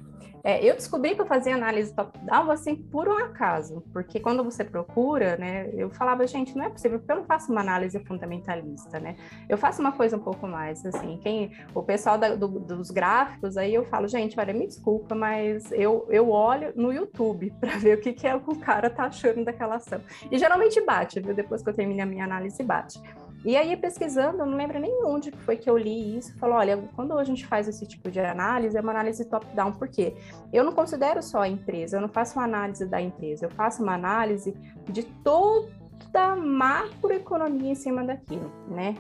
É, 0.48 0.64
eu 0.64 0.74
descobri 0.74 1.14
que 1.14 1.20
eu 1.20 1.26
fazia 1.26 1.54
análise 1.54 1.92
top-down 1.92 2.50
assim 2.50 2.74
por 2.74 3.06
um 3.06 3.18
acaso, 3.18 3.84
porque 3.92 4.18
quando 4.18 4.42
você 4.42 4.64
procura, 4.64 5.36
né, 5.36 5.68
eu 5.74 5.90
falava, 5.90 6.26
gente, 6.26 6.56
não 6.56 6.64
é 6.64 6.70
possível, 6.70 6.98
porque 6.98 7.12
eu 7.12 7.16
não 7.16 7.24
faço 7.26 7.52
uma 7.52 7.60
análise 7.60 8.02
fundamentalista, 8.06 8.98
né? 8.98 9.16
Eu 9.46 9.58
faço 9.58 9.82
uma 9.82 9.92
coisa 9.92 10.16
um 10.16 10.20
pouco 10.20 10.48
mais, 10.48 10.86
assim, 10.86 11.18
quem, 11.18 11.52
o 11.74 11.82
pessoal 11.82 12.16
da, 12.16 12.34
do, 12.34 12.48
dos 12.48 12.90
gráficos, 12.90 13.58
aí 13.58 13.74
eu 13.74 13.84
falo, 13.84 14.08
gente, 14.08 14.40
olha, 14.40 14.54
me 14.54 14.66
desculpa, 14.66 15.14
mas 15.14 15.70
eu, 15.70 16.06
eu 16.08 16.30
olho 16.30 16.72
no 16.74 16.94
YouTube 16.94 17.52
para 17.60 17.76
ver 17.76 17.98
o 17.98 18.00
que, 18.00 18.14
que 18.14 18.26
é 18.26 18.34
o 18.34 18.40
cara 18.58 18.88
tá 18.88 19.02
achando 19.02 19.44
daquela 19.44 19.76
ação. 19.76 20.00
E 20.32 20.38
geralmente 20.38 20.80
bate, 20.80 21.20
viu? 21.20 21.34
Depois 21.34 21.62
que 21.62 21.68
eu 21.68 21.74
termino 21.74 22.02
a 22.02 22.06
minha 22.06 22.24
análise, 22.24 22.62
bate. 22.62 22.98
E 23.44 23.56
aí, 23.56 23.76
pesquisando, 23.76 24.38
eu 24.38 24.46
não 24.46 24.56
lembro 24.56 24.78
nem 24.80 25.04
onde 25.04 25.30
foi 25.30 25.56
que 25.56 25.70
eu 25.70 25.76
li 25.76 26.18
isso, 26.18 26.36
falou, 26.38 26.56
olha, 26.56 26.76
quando 26.96 27.16
a 27.16 27.24
gente 27.24 27.46
faz 27.46 27.68
esse 27.68 27.86
tipo 27.86 28.10
de 28.10 28.18
análise, 28.18 28.76
é 28.76 28.80
uma 28.80 28.90
análise 28.90 29.24
top-down, 29.24 29.72
por 29.72 29.88
quê? 29.88 30.16
Eu 30.52 30.64
não 30.64 30.72
considero 30.72 31.22
só 31.22 31.42
a 31.42 31.48
empresa, 31.48 31.96
eu 31.96 32.00
não 32.00 32.08
faço 32.08 32.38
uma 32.38 32.44
análise 32.44 32.84
da 32.84 33.00
empresa, 33.00 33.46
eu 33.46 33.50
faço 33.50 33.82
uma 33.82 33.94
análise 33.94 34.56
de 34.88 35.04
toda 35.04 35.70
a 36.14 36.34
macroeconomia 36.34 37.70
em 37.70 37.76
cima 37.76 38.02
daquilo, 38.02 38.50
né? 38.68 38.96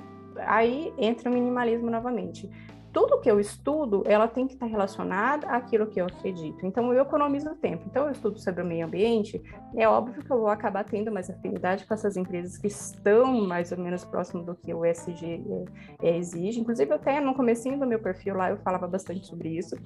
Aí 0.46 0.92
entra 0.98 1.28
o 1.28 1.34
minimalismo 1.34 1.90
novamente 1.90 2.48
tudo 2.98 3.20
que 3.20 3.30
eu 3.30 3.38
estudo, 3.38 4.02
ela 4.06 4.26
tem 4.26 4.44
que 4.44 4.54
estar 4.54 4.66
relacionada 4.66 5.46
àquilo 5.46 5.86
que 5.86 6.00
eu 6.00 6.06
acredito. 6.06 6.66
Então, 6.66 6.92
eu 6.92 7.00
economizo 7.00 7.54
tempo. 7.54 7.84
Então, 7.86 8.06
eu 8.06 8.10
estudo 8.10 8.40
sobre 8.40 8.60
o 8.60 8.66
meio 8.66 8.84
ambiente, 8.84 9.40
é 9.76 9.88
óbvio 9.88 10.20
que 10.20 10.28
eu 10.28 10.40
vou 10.40 10.48
acabar 10.48 10.82
tendo 10.82 11.12
mais 11.12 11.30
afinidade 11.30 11.86
com 11.86 11.94
essas 11.94 12.16
empresas 12.16 12.58
que 12.58 12.66
estão 12.66 13.46
mais 13.46 13.70
ou 13.70 13.78
menos 13.78 14.04
próximo 14.04 14.42
do 14.42 14.56
que 14.56 14.74
o 14.74 14.84
ESG 14.84 15.44
é, 16.02 16.08
é, 16.08 16.16
exige. 16.16 16.58
Inclusive, 16.58 16.92
até 16.92 17.20
no 17.20 17.36
comecinho 17.36 17.78
do 17.78 17.86
meu 17.86 18.00
perfil 18.00 18.34
lá, 18.34 18.50
eu 18.50 18.56
falava 18.58 18.88
bastante 18.88 19.28
sobre 19.28 19.50
isso. 19.50 19.76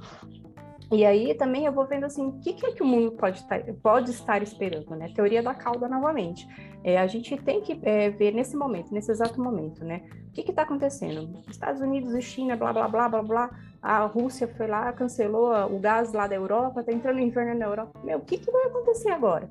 E 0.93 1.07
aí 1.07 1.35
também 1.35 1.65
eu 1.65 1.73
vou 1.73 1.87
vendo 1.87 2.05
assim, 2.05 2.27
o 2.27 2.33
que, 2.33 2.53
que 2.53 2.67
é 2.67 2.73
que 2.73 2.83
o 2.83 2.87
mundo 2.87 3.13
pode 3.13 3.39
estar, 3.39 3.63
pode 3.83 4.11
estar 4.11 4.43
esperando, 4.43 4.95
né? 4.95 5.11
Teoria 5.15 5.43
da 5.43 5.55
cauda 5.55 5.89
novamente. 5.89 6.47
É, 6.85 6.99
a 6.99 7.07
gente 7.07 7.35
tem 7.39 7.63
que 7.63 7.81
é, 7.83 8.11
ver 8.11 8.35
nesse 8.35 8.55
momento, 8.55 8.93
nesse 8.93 9.11
exato 9.11 9.43
momento, 9.43 9.83
né? 9.83 10.03
O 10.29 10.33
que 10.33 10.43
está 10.43 10.63
acontecendo? 10.63 11.43
Estados 11.49 11.81
Unidos 11.81 12.15
e 12.15 12.21
China, 12.21 12.57
blá, 12.57 12.75
blá, 12.75 12.89
blá, 12.89 13.09
blá, 13.09 13.23
blá. 13.23 13.51
A 13.81 14.05
Rússia 14.05 14.47
foi 14.47 14.67
lá, 14.67 14.93
cancelou 14.93 15.55
o 15.75 15.79
gás 15.79 16.13
lá 16.13 16.27
da 16.27 16.35
Europa, 16.35 16.81
está 16.81 16.93
entrando 16.93 17.21
inverno 17.21 17.59
na 17.59 17.65
Europa. 17.65 17.99
Meu, 18.05 18.19
o 18.19 18.23
que, 18.23 18.37
que 18.37 18.51
vai 18.51 18.67
acontecer 18.67 19.13
agora? 19.13 19.51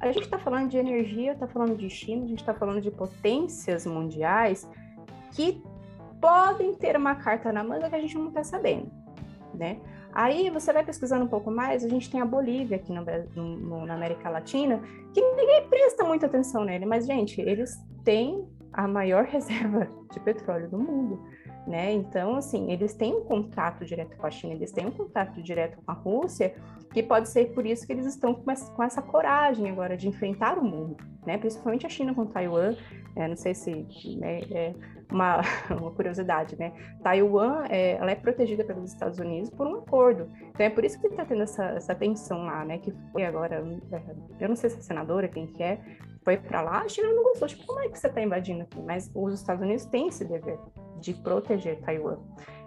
A 0.00 0.10
gente 0.10 0.24
está 0.24 0.38
falando 0.38 0.70
de 0.70 0.76
energia, 0.76 1.32
está 1.32 1.46
falando 1.46 1.76
de 1.76 1.88
China, 1.88 2.24
a 2.24 2.28
gente 2.28 2.40
está 2.40 2.52
falando 2.52 2.80
de 2.80 2.90
potências 2.90 3.86
mundiais 3.86 4.68
que 5.32 5.62
podem 6.20 6.74
ter 6.74 6.96
uma 6.96 7.14
carta 7.14 7.52
na 7.52 7.62
manga 7.62 7.88
que 7.88 7.94
a 7.94 8.00
gente 8.00 8.16
não 8.18 8.28
está 8.28 8.42
sabendo, 8.42 8.90
né? 9.54 9.78
Aí 10.12 10.50
você 10.50 10.72
vai 10.72 10.84
pesquisando 10.84 11.24
um 11.24 11.28
pouco 11.28 11.50
mais, 11.50 11.84
a 11.84 11.88
gente 11.88 12.10
tem 12.10 12.20
a 12.20 12.24
Bolívia 12.24 12.76
aqui 12.76 12.92
no, 12.92 13.04
no, 13.36 13.86
na 13.86 13.94
América 13.94 14.28
Latina, 14.28 14.80
que 15.14 15.20
ninguém 15.20 15.68
presta 15.68 16.04
muita 16.04 16.26
atenção 16.26 16.64
nele, 16.64 16.84
mas, 16.84 17.06
gente, 17.06 17.40
eles 17.40 17.76
têm 18.04 18.46
a 18.72 18.86
maior 18.88 19.24
reserva 19.30 19.88
de 20.12 20.20
petróleo 20.20 20.68
do 20.68 20.78
mundo. 20.78 21.22
né? 21.66 21.92
Então, 21.92 22.36
assim, 22.36 22.72
eles 22.72 22.94
têm 22.94 23.14
um 23.14 23.24
contato 23.24 23.84
direto 23.84 24.16
com 24.16 24.26
a 24.26 24.30
China, 24.30 24.54
eles 24.54 24.72
têm 24.72 24.86
um 24.86 24.90
contato 24.90 25.40
direto 25.42 25.78
com 25.84 25.90
a 25.90 25.94
Rússia, 25.94 26.54
que 26.92 27.02
pode 27.02 27.28
ser 27.28 27.52
por 27.52 27.64
isso 27.64 27.86
que 27.86 27.92
eles 27.92 28.06
estão 28.06 28.34
com 28.34 28.50
essa, 28.50 28.72
com 28.72 28.82
essa 28.82 29.00
coragem 29.00 29.70
agora 29.70 29.96
de 29.96 30.08
enfrentar 30.08 30.58
o 30.58 30.64
mundo, 30.64 30.96
né? 31.24 31.38
Principalmente 31.38 31.86
a 31.86 31.88
China 31.88 32.14
com 32.14 32.26
Taiwan, 32.26 32.74
é, 33.14 33.28
não 33.28 33.36
sei 33.36 33.54
se 33.54 33.70
né, 34.18 34.40
é 34.50 34.74
uma, 35.10 35.40
uma, 35.70 35.90
curiosidade, 35.90 36.58
né? 36.58 36.72
Taiwan, 37.02 37.64
é, 37.68 37.92
ela 37.92 38.10
é 38.10 38.14
protegida 38.14 38.64
pelos 38.64 38.92
Estados 38.92 39.18
Unidos 39.18 39.50
por 39.50 39.66
um 39.66 39.76
acordo, 39.76 40.28
então 40.48 40.64
é 40.66 40.70
por 40.70 40.84
isso 40.84 41.00
que 41.00 41.06
está 41.06 41.24
tendo 41.24 41.42
essa, 41.42 41.64
essa 41.70 41.94
tensão 41.94 42.44
lá, 42.44 42.64
né? 42.64 42.78
Que 42.78 42.92
foi 43.12 43.24
agora, 43.24 43.64
eu 44.40 44.48
não 44.48 44.56
sei 44.56 44.70
se 44.70 44.78
é 44.78 44.82
senadora, 44.82 45.28
quem 45.28 45.46
que 45.46 45.62
é, 45.62 45.80
foi 46.24 46.36
para 46.36 46.60
lá, 46.60 46.82
a 46.82 46.88
China 46.88 47.12
não 47.12 47.24
gostou, 47.24 47.48
tipo, 47.48 47.64
como 47.66 47.80
é 47.80 47.88
que 47.88 47.98
você 47.98 48.06
está 48.06 48.20
invadindo 48.20 48.62
aqui? 48.62 48.80
Mas 48.82 49.10
os 49.14 49.34
Estados 49.34 49.62
Unidos 49.62 49.84
têm 49.86 50.08
esse 50.08 50.24
dever 50.24 50.58
de 51.00 51.14
proteger 51.14 51.80
Taiwan. 51.80 52.18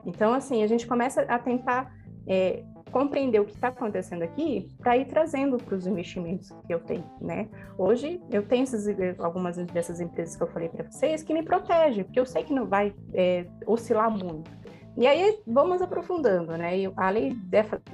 Então, 0.06 0.34
assim, 0.34 0.63
a 0.63 0.67
gente 0.67 0.88
começa 0.88 1.21
a 1.21 1.39
tentar 1.39 1.93
é, 2.27 2.63
compreender 2.93 3.39
o 3.39 3.45
que 3.45 3.53
está 3.53 3.69
acontecendo 3.69 4.21
aqui 4.21 4.69
para 4.77 4.95
ir 4.95 5.06
trazendo 5.06 5.58
para 5.58 5.75
os 5.75 5.88
investimentos 5.88 6.51
que 6.65 6.73
eu 6.73 6.79
tenho, 6.79 7.03
né? 7.19 7.49
Hoje 7.75 8.21
eu 8.29 8.43
tenho 8.43 8.63
essas, 8.63 8.86
algumas 9.19 9.58
dessas 9.58 9.99
empresas 9.99 10.36
que 10.36 10.43
eu 10.43 10.47
falei 10.47 10.69
para 10.69 10.89
vocês 10.89 11.23
que 11.23 11.34
me 11.34 11.41
protegem, 11.41 12.03
porque 12.03 12.19
eu 12.19 12.25
sei 12.25 12.43
que 12.43 12.53
não 12.53 12.67
vai 12.67 12.93
é, 13.13 13.47
oscilar 13.65 14.12
muito. 14.12 14.49
E 14.95 15.08
aí 15.08 15.39
vamos 15.47 15.82
aprofundando, 15.82 16.56
né? 16.56 16.77
E 16.77 16.93
além 16.95 17.41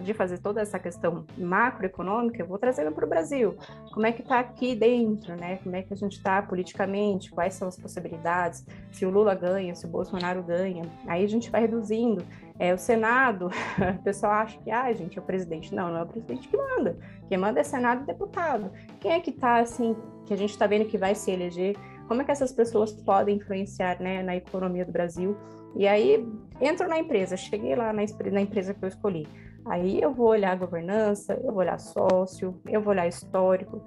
de 0.01 0.13
fazer 0.13 0.38
toda 0.39 0.59
essa 0.59 0.77
questão 0.77 1.25
macroeconômica, 1.38 2.41
eu 2.41 2.45
vou 2.45 2.57
trazendo 2.57 2.91
para 2.91 3.05
o 3.05 3.07
Brasil. 3.07 3.55
Como 3.93 4.05
é 4.05 4.12
que 4.12 4.21
está 4.21 4.39
aqui 4.39 4.75
dentro, 4.75 5.33
né? 5.38 5.59
Como 5.63 5.77
é 5.77 5.81
que 5.81 5.93
a 5.93 5.95
gente 5.95 6.17
está 6.17 6.41
politicamente? 6.41 7.31
Quais 7.31 7.53
são 7.53 7.69
as 7.69 7.77
possibilidades? 7.77 8.65
Se 8.91 9.05
o 9.05 9.09
Lula 9.09 9.33
ganha, 9.33 9.73
se 9.75 9.85
o 9.85 9.89
Bolsonaro 9.89 10.43
ganha? 10.43 10.83
Aí 11.07 11.23
a 11.23 11.27
gente 11.27 11.49
vai 11.49 11.62
reduzindo. 11.62 12.21
É, 12.60 12.74
o 12.74 12.78
Senado, 12.78 13.48
o 14.00 14.04
pessoal 14.04 14.34
acha 14.34 14.60
que, 14.60 14.69
ah, 14.69 14.91
gente, 14.91 15.17
é 15.17 15.22
o 15.22 15.26
presidente. 15.26 15.74
Não, 15.74 15.89
não 15.89 16.00
é 16.00 16.04
o 16.04 16.08
presidente 16.08 16.48
que 16.48 16.58
manda. 16.58 16.98
Quem 17.30 17.38
manda 17.38 17.62
é 17.62 17.63
Senado 17.63 18.04
e 18.04 18.06
deputado. 18.06 18.69
Quem 19.00 19.13
é 19.13 19.19
que 19.22 19.30
está, 19.30 19.60
assim, 19.60 19.95
que 20.26 20.34
a 20.34 20.38
gente 20.38 20.52
está 20.52 20.67
vendo 20.67 20.86
que 20.86 20.98
vai 20.98 21.15
se 21.15 21.32
eleger? 21.32 21.78
Como 22.08 22.22
é 22.22 22.26
que 22.26 22.32
essas 22.32 22.52
pessoas 22.52 22.91
podem 22.91 23.38
influenciar 23.38 24.00
né, 24.02 24.22
na 24.22 24.36
economia 24.36 24.86
do 24.86 24.91
Brasil? 24.91 25.38
E 25.76 25.88
aí, 25.88 26.28
entro 26.60 26.88
na 26.89 27.00
empresa, 27.00 27.38
cheguei 27.38 27.76
lá 27.76 27.93
na, 27.93 28.04
na 28.32 28.41
empresa 28.41 28.74
que 28.74 28.84
eu 28.84 28.89
escolhi. 28.89 29.26
Aí 29.65 30.02
eu 30.02 30.13
vou 30.13 30.28
olhar 30.28 30.58
governança, 30.58 31.39
eu 31.43 31.52
vou 31.52 31.60
olhar 31.60 31.80
sócio, 31.80 32.60
eu 32.67 32.82
vou 32.82 32.91
olhar 32.91 33.08
histórico. 33.08 33.82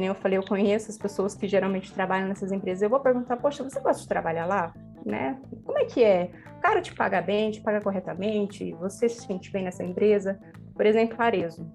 Que 0.00 0.02
nem 0.02 0.08
eu 0.08 0.14
falei, 0.14 0.38
eu 0.38 0.42
conheço 0.42 0.90
as 0.90 0.96
pessoas 0.96 1.34
que 1.34 1.46
geralmente 1.46 1.92
trabalham 1.92 2.26
nessas 2.26 2.50
empresas. 2.50 2.80
Eu 2.80 2.88
vou 2.88 3.00
perguntar, 3.00 3.36
poxa, 3.36 3.62
você 3.62 3.78
gosta 3.80 4.00
de 4.00 4.08
trabalhar 4.08 4.46
lá? 4.46 4.72
Né? 5.04 5.38
Como 5.62 5.78
é 5.78 5.84
que 5.84 6.02
é? 6.02 6.30
O 6.56 6.60
cara 6.62 6.80
te 6.80 6.94
paga 6.94 7.20
bem, 7.20 7.50
te 7.50 7.60
paga 7.60 7.82
corretamente? 7.82 8.72
Você 8.80 9.10
se 9.10 9.26
sente 9.26 9.52
bem 9.52 9.62
nessa 9.62 9.84
empresa? 9.84 10.40
Por 10.74 10.86
exemplo, 10.86 11.22
Arezo. 11.22 11.70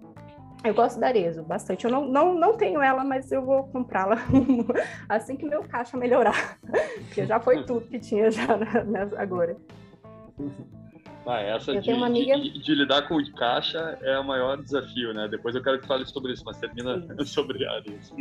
Eu 0.64 0.74
gosto 0.74 1.00
da 1.00 1.06
Arezo 1.06 1.44
bastante. 1.44 1.86
Eu 1.86 1.92
não, 1.92 2.08
não, 2.08 2.34
não 2.34 2.58
tenho 2.58 2.82
ela, 2.82 3.04
mas 3.04 3.32
eu 3.32 3.46
vou 3.46 3.66
comprá-la 3.66 4.18
assim 5.08 5.36
que 5.36 5.46
meu 5.46 5.62
caixa 5.62 5.96
melhorar. 5.96 6.58
Porque 7.06 7.28
já 7.28 7.40
foi 7.40 7.64
tudo 7.64 7.86
que 7.86 8.00
tinha 8.00 8.32
já 8.32 8.48
agora. 9.20 9.56
Ah, 11.26 11.42
essa 11.42 11.80
de, 11.80 11.92
amiga... 11.92 12.38
de, 12.38 12.60
de, 12.60 12.76
lidar 12.76 13.08
com 13.08 13.18
caixa 13.36 13.98
é 14.02 14.20
o 14.20 14.24
maior 14.24 14.62
desafio, 14.62 15.14
né? 15.14 15.28
Depois 15.28 15.56
eu 15.56 15.64
quero 15.64 15.80
que 15.80 15.88
fale 15.88 16.06
sobre 16.06 16.34
isso, 16.34 16.44
mas 16.46 16.58
termina 16.58 17.02
Sim. 17.02 17.26
sobre 17.26 17.66
a 17.66 17.72
Arezo. 17.74 18.16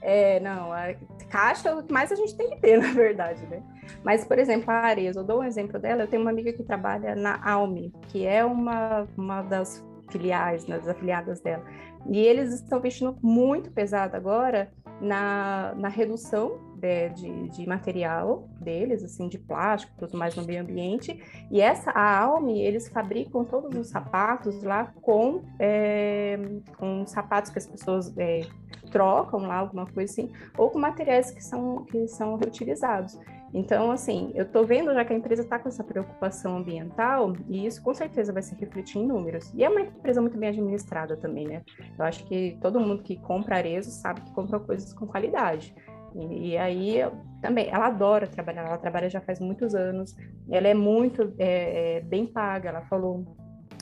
É, 0.00 0.38
não, 0.40 0.72
a 0.72 0.94
caixa 1.30 1.70
é 1.70 1.74
o 1.74 1.82
que 1.82 1.92
mais 1.92 2.12
a 2.12 2.14
gente 2.14 2.36
tem 2.36 2.50
que 2.50 2.60
ter, 2.60 2.78
na 2.80 2.92
verdade, 2.92 3.44
né? 3.46 3.62
Mas, 4.04 4.24
por 4.24 4.38
exemplo, 4.38 4.70
a 4.70 4.74
Arezo, 4.74 5.20
eu 5.20 5.24
dou 5.24 5.40
um 5.40 5.44
exemplo 5.44 5.80
dela, 5.80 6.02
eu 6.02 6.06
tenho 6.06 6.22
uma 6.22 6.30
amiga 6.30 6.52
que 6.52 6.62
trabalha 6.62 7.16
na 7.16 7.40
Alme, 7.42 7.92
que 8.08 8.24
é 8.26 8.44
uma, 8.44 9.08
uma 9.16 9.42
das 9.42 9.84
filiais, 10.10 10.66
nas 10.66 10.86
afiliadas 10.86 11.40
dela. 11.40 11.64
E 12.06 12.18
eles 12.18 12.52
estão 12.52 12.78
investindo 12.78 13.16
muito 13.22 13.70
pesado 13.70 14.14
agora 14.14 14.70
na, 15.04 15.74
na 15.76 15.88
redução 15.88 16.58
de, 16.76 17.08
de, 17.10 17.48
de, 17.50 17.68
material 17.68 18.48
deles, 18.60 19.02
assim, 19.04 19.28
de 19.28 19.38
plástico, 19.38 19.92
tudo 19.98 20.16
mais 20.16 20.34
no 20.34 20.44
meio 20.44 20.62
ambiente. 20.62 21.22
E 21.50 21.60
essa, 21.60 21.90
a 21.90 22.18
Alme, 22.18 22.60
eles 22.60 22.88
fabricam 22.88 23.44
todos 23.44 23.76
os 23.78 23.88
sapatos 23.88 24.62
lá 24.62 24.92
com, 25.02 25.42
é, 25.58 26.38
com 26.76 27.06
sapatos 27.06 27.50
que 27.50 27.58
as 27.58 27.66
pessoas 27.66 28.12
é, 28.18 28.42
trocam 28.90 29.40
lá, 29.40 29.56
alguma 29.56 29.86
coisa 29.86 30.12
assim, 30.12 30.32
ou 30.56 30.70
com 30.70 30.78
materiais 30.78 31.30
que 31.30 31.42
são, 31.42 31.84
que 31.84 32.06
são 32.08 32.36
reutilizados. 32.36 33.18
Então, 33.54 33.92
assim, 33.92 34.32
eu 34.34 34.42
estou 34.42 34.66
vendo 34.66 34.92
já 34.92 35.04
que 35.04 35.12
a 35.12 35.16
empresa 35.16 35.42
está 35.42 35.60
com 35.60 35.68
essa 35.68 35.84
preocupação 35.84 36.56
ambiental 36.56 37.34
e 37.48 37.64
isso 37.64 37.80
com 37.80 37.94
certeza 37.94 38.32
vai 38.32 38.42
se 38.42 38.52
refletir 38.56 38.98
em 38.98 39.06
números. 39.06 39.52
E 39.54 39.62
é 39.62 39.68
uma 39.68 39.80
empresa 39.80 40.20
muito 40.20 40.36
bem 40.36 40.48
administrada 40.48 41.16
também, 41.16 41.46
né? 41.46 41.62
Eu 41.96 42.04
acho 42.04 42.26
que 42.26 42.58
todo 42.60 42.80
mundo 42.80 43.04
que 43.04 43.16
compra 43.16 43.56
Arezo 43.56 43.92
sabe 43.92 44.22
que 44.22 44.32
compra 44.32 44.58
coisas 44.58 44.92
com 44.92 45.06
qualidade. 45.06 45.72
E, 46.16 46.50
e 46.50 46.58
aí, 46.58 46.98
também, 47.40 47.68
ela 47.70 47.86
adora 47.86 48.26
trabalhar, 48.26 48.66
ela 48.66 48.76
trabalha 48.76 49.08
já 49.08 49.20
faz 49.20 49.38
muitos 49.38 49.72
anos, 49.72 50.16
ela 50.50 50.66
é 50.66 50.74
muito 50.74 51.32
é, 51.38 51.98
é, 51.98 52.00
bem 52.00 52.26
paga, 52.26 52.70
ela 52.70 52.82
falou. 52.82 53.36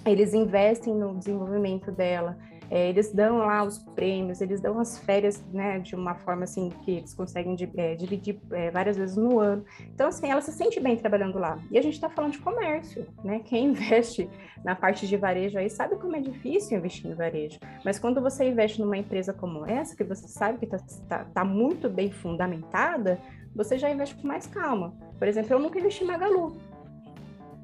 Eles 0.05 0.35
investem 0.35 0.95
no 0.95 1.17
desenvolvimento 1.19 1.91
dela, 1.91 2.37
é, 2.73 2.89
eles 2.89 3.13
dão 3.13 3.37
lá 3.37 3.63
os 3.63 3.79
prêmios, 3.79 4.41
eles 4.41 4.59
dão 4.59 4.79
as 4.79 4.99
férias, 4.99 5.45
né, 5.53 5.79
de 5.79 5.95
uma 5.95 6.15
forma 6.15 6.45
assim 6.45 6.71
que 6.83 6.93
eles 6.93 7.13
conseguem 7.13 7.55
de, 7.55 7.71
é, 7.77 7.95
dividir 7.95 8.41
é, 8.51 8.71
várias 8.71 8.97
vezes 8.97 9.15
no 9.15 9.39
ano. 9.39 9.63
Então, 9.95 10.09
assim, 10.09 10.31
ela 10.31 10.41
se 10.41 10.51
sente 10.53 10.81
bem 10.81 10.97
trabalhando 10.97 11.39
lá. 11.39 11.59
E 11.71 11.77
a 11.77 11.83
gente 11.83 11.93
está 11.93 12.09
falando 12.09 12.33
de 12.33 12.39
comércio, 12.39 13.07
né? 13.23 13.41
Quem 13.45 13.67
investe 13.77 14.27
na 14.65 14.75
parte 14.75 15.07
de 15.07 15.19
varejo 15.19 15.59
aí 15.59 15.69
sabe 15.69 15.97
como 15.97 16.17
é 16.17 16.21
difícil 16.21 16.79
investir 16.79 17.11
em 17.11 17.15
varejo. 17.15 17.59
Mas 17.85 17.99
quando 17.99 18.23
você 18.23 18.49
investe 18.49 18.81
numa 18.81 18.97
empresa 18.97 19.35
como 19.35 19.67
essa, 19.67 19.95
que 19.95 20.03
você 20.03 20.27
sabe 20.27 20.57
que 20.57 20.65
está 20.65 20.79
tá, 21.07 21.25
tá 21.27 21.45
muito 21.45 21.91
bem 21.91 22.11
fundamentada, 22.11 23.21
você 23.55 23.77
já 23.77 23.91
investe 23.91 24.15
com 24.15 24.27
mais 24.27 24.47
calma. 24.47 24.95
Por 25.19 25.29
exemplo, 25.29 25.53
eu 25.53 25.59
nunca 25.59 25.79
investi 25.79 26.05
em 26.05 26.07
Magalu. 26.07 26.57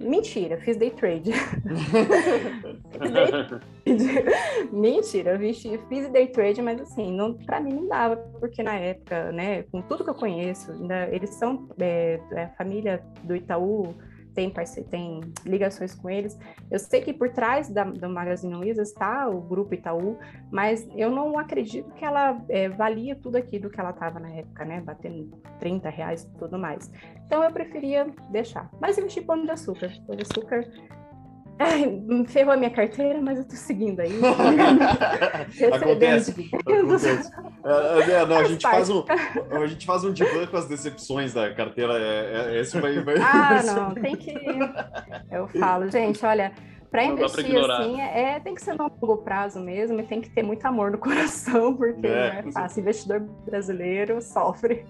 Mentira, 0.01 0.59
fiz 0.59 0.77
day 0.77 0.91
trade. 0.91 1.33
Mentira, 4.73 5.33
eu 5.33 5.39
fiz, 5.89 6.09
day 6.11 6.29
trade, 6.29 6.63
mas 6.63 6.81
assim, 6.81 7.13
não, 7.13 7.35
pra 7.35 7.61
mim 7.61 7.73
não 7.73 7.89
dava, 7.89 8.17
porque 8.39 8.63
na 8.63 8.75
época, 8.75 9.33
né, 9.33 9.65
com 9.65 9.83
tudo 9.83 10.05
que 10.05 10.11
eu 10.11 10.15
conheço, 10.15 10.71
ainda, 10.71 11.09
eles 11.09 11.31
são 11.31 11.69
é, 11.81 12.21
é, 12.33 12.45
a 12.45 12.49
família 12.51 13.03
do 13.25 13.35
Itaú, 13.35 13.93
tem, 14.39 14.53
tem 14.85 15.21
ligações 15.45 15.95
com 15.95 16.09
eles. 16.09 16.39
Eu 16.71 16.79
sei 16.79 17.01
que 17.01 17.13
por 17.13 17.31
trás 17.31 17.69
da, 17.69 17.83
do 17.83 18.09
Magazine 18.09 18.55
Luiza 18.55 18.83
está 18.83 19.29
o 19.29 19.41
grupo 19.41 19.75
Itaú, 19.75 20.17
mas 20.53 20.89
eu 20.95 21.11
não 21.11 21.37
acredito 21.37 21.91
que 21.95 22.05
ela 22.05 22.41
é, 22.49 22.69
valia 22.69 23.17
tudo 23.17 23.37
aquilo 23.37 23.69
que 23.69 23.81
ela 23.81 23.91
estava 23.91 24.21
na 24.21 24.31
época, 24.31 24.65
né? 24.65 24.81
Batendo 24.81 25.37
30 25.59 25.89
reais 25.91 26.23
e 26.23 26.39
tudo 26.39 26.59
mais. 26.59 26.91
Então 27.27 27.43
eu 27.43 27.51
preferia 27.51 28.07
deixar. 28.31 28.71
Mas 28.81 28.97
investi 28.97 29.21
pão 29.23 29.45
de 29.45 29.51
açúcar. 29.51 29.91
Pão 30.07 30.15
de 30.15 30.23
açúcar 30.23 30.65
Ai, 31.59 32.01
ferrou 32.29 32.53
a 32.53 32.57
minha 32.57 32.71
carteira, 32.71 33.21
mas 33.21 33.39
eu 33.39 33.45
tô 33.45 33.57
seguindo 33.57 34.01
aí. 34.01 34.13
acontece, 35.75 36.51
acontece. 36.55 37.31
É, 37.65 38.13
é, 38.13 38.27
não, 38.27 38.37
a, 38.37 38.45
gente 38.45 38.63
faz 38.63 38.89
um, 38.89 39.05
a 39.51 39.67
gente 39.67 39.85
faz 39.85 40.05
um 40.05 40.13
divã 40.13 40.47
com 40.47 40.57
as 40.57 40.69
decepções 40.69 41.35
da 41.35 41.53
carteira. 41.53 41.95
É, 41.99 42.55
é, 42.55 42.61
esse 42.61 42.81
vai, 42.81 43.01
vai, 43.01 43.17
ah, 43.17 43.61
vai 43.61 43.63
não, 43.75 43.95
tem 43.95 44.15
que. 44.15 44.35
Eu 45.31 45.49
falo, 45.49 45.91
gente, 45.91 46.25
olha, 46.25 46.53
para 46.91 47.05
investir 47.05 47.59
assim, 47.59 48.01
é, 48.01 48.41
tem 48.41 48.55
que 48.55 48.63
ser 48.63 48.75
no 48.75 48.91
longo 49.01 49.19
prazo 49.19 49.61
mesmo 49.61 50.01
e 50.01 50.03
tem 50.03 50.21
que 50.21 50.31
ter 50.31 50.43
muito 50.43 50.65
amor 50.67 50.91
no 50.91 50.99
coração, 50.99 51.75
porque 51.75 52.07
é, 52.07 52.43
não 52.43 52.49
é 52.49 52.53
fácil. 52.53 52.81
Investidor 52.81 53.21
brasileiro 53.45 54.21
sofre. 54.23 54.85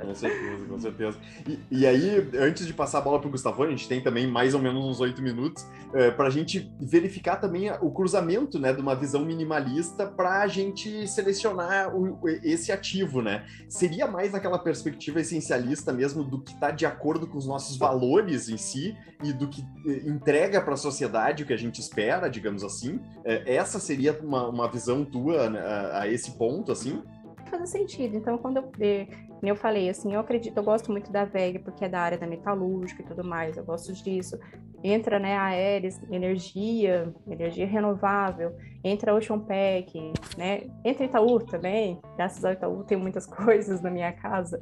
Com 0.00 0.14
certeza, 0.14 0.66
com 0.66 0.78
certeza. 0.78 1.18
E, 1.48 1.58
e 1.70 1.86
aí, 1.86 2.30
antes 2.38 2.66
de 2.66 2.72
passar 2.72 2.98
a 2.98 3.00
bola 3.00 3.18
para 3.18 3.28
o 3.28 3.30
Gustavo, 3.30 3.62
a 3.62 3.70
gente 3.70 3.88
tem 3.88 4.02
também 4.02 4.26
mais 4.26 4.54
ou 4.54 4.60
menos 4.60 4.84
uns 4.84 5.00
oito 5.00 5.22
minutos 5.22 5.66
é, 5.92 6.10
para 6.10 6.26
a 6.26 6.30
gente 6.30 6.72
verificar 6.80 7.36
também 7.36 7.70
o 7.80 7.90
cruzamento 7.90 8.58
né, 8.58 8.72
de 8.72 8.80
uma 8.80 8.94
visão 8.94 9.24
minimalista 9.24 10.06
para 10.06 10.42
a 10.42 10.46
gente 10.46 11.06
selecionar 11.06 11.94
o, 11.94 12.18
esse 12.42 12.72
ativo, 12.72 13.22
né? 13.22 13.44
Seria 13.68 14.06
mais 14.06 14.32
naquela 14.32 14.58
perspectiva 14.58 15.20
essencialista 15.20 15.92
mesmo 15.92 16.24
do 16.24 16.40
que 16.40 16.52
está 16.52 16.70
de 16.70 16.84
acordo 16.84 17.26
com 17.26 17.38
os 17.38 17.46
nossos 17.46 17.76
valores 17.76 18.48
em 18.48 18.56
si 18.56 18.96
e 19.22 19.32
do 19.32 19.48
que 19.48 19.62
eh, 19.86 20.02
entrega 20.06 20.60
para 20.60 20.74
a 20.74 20.76
sociedade 20.76 21.43
o 21.44 21.46
que 21.46 21.52
a 21.52 21.58
gente 21.58 21.80
espera, 21.80 22.28
digamos 22.28 22.64
assim. 22.64 23.00
É, 23.24 23.54
essa 23.54 23.78
seria 23.78 24.18
uma, 24.20 24.48
uma 24.48 24.68
visão 24.68 25.04
tua 25.04 25.48
né, 25.48 25.60
a, 25.60 26.02
a, 26.02 26.08
esse 26.08 26.32
ponto, 26.32 26.72
assim? 26.72 27.02
Faz 27.48 27.70
sentido. 27.70 28.16
Então, 28.16 28.36
quando 28.38 28.56
eu, 28.56 28.72
eh, 28.80 29.06
eu 29.42 29.54
falei, 29.54 29.88
assim, 29.88 30.14
eu 30.14 30.20
acredito, 30.20 30.56
eu 30.56 30.62
gosto 30.62 30.90
muito 30.90 31.12
da 31.12 31.24
VEG 31.24 31.60
porque 31.60 31.84
é 31.84 31.88
da 31.88 32.00
área 32.00 32.18
da 32.18 32.26
metalúrgica 32.26 33.02
e 33.02 33.04
tudo 33.04 33.22
mais, 33.22 33.56
eu 33.56 33.64
gosto 33.64 33.92
disso. 33.92 34.38
Entra, 34.82 35.18
né, 35.18 35.36
a 35.36 35.44
Aeres, 35.44 36.00
energia, 36.10 37.14
energia 37.26 37.66
renovável, 37.66 38.54
entra 38.84 39.14
Ocean 39.14 39.40
Pack, 39.40 40.12
né, 40.36 40.66
entra 40.84 41.06
Itaú 41.06 41.40
também, 41.40 41.98
graças 42.16 42.44
ao 42.44 42.52
Itaú 42.52 42.84
tem 42.84 42.98
muitas 42.98 43.24
coisas 43.26 43.80
na 43.80 43.90
minha 43.90 44.12
casa, 44.12 44.58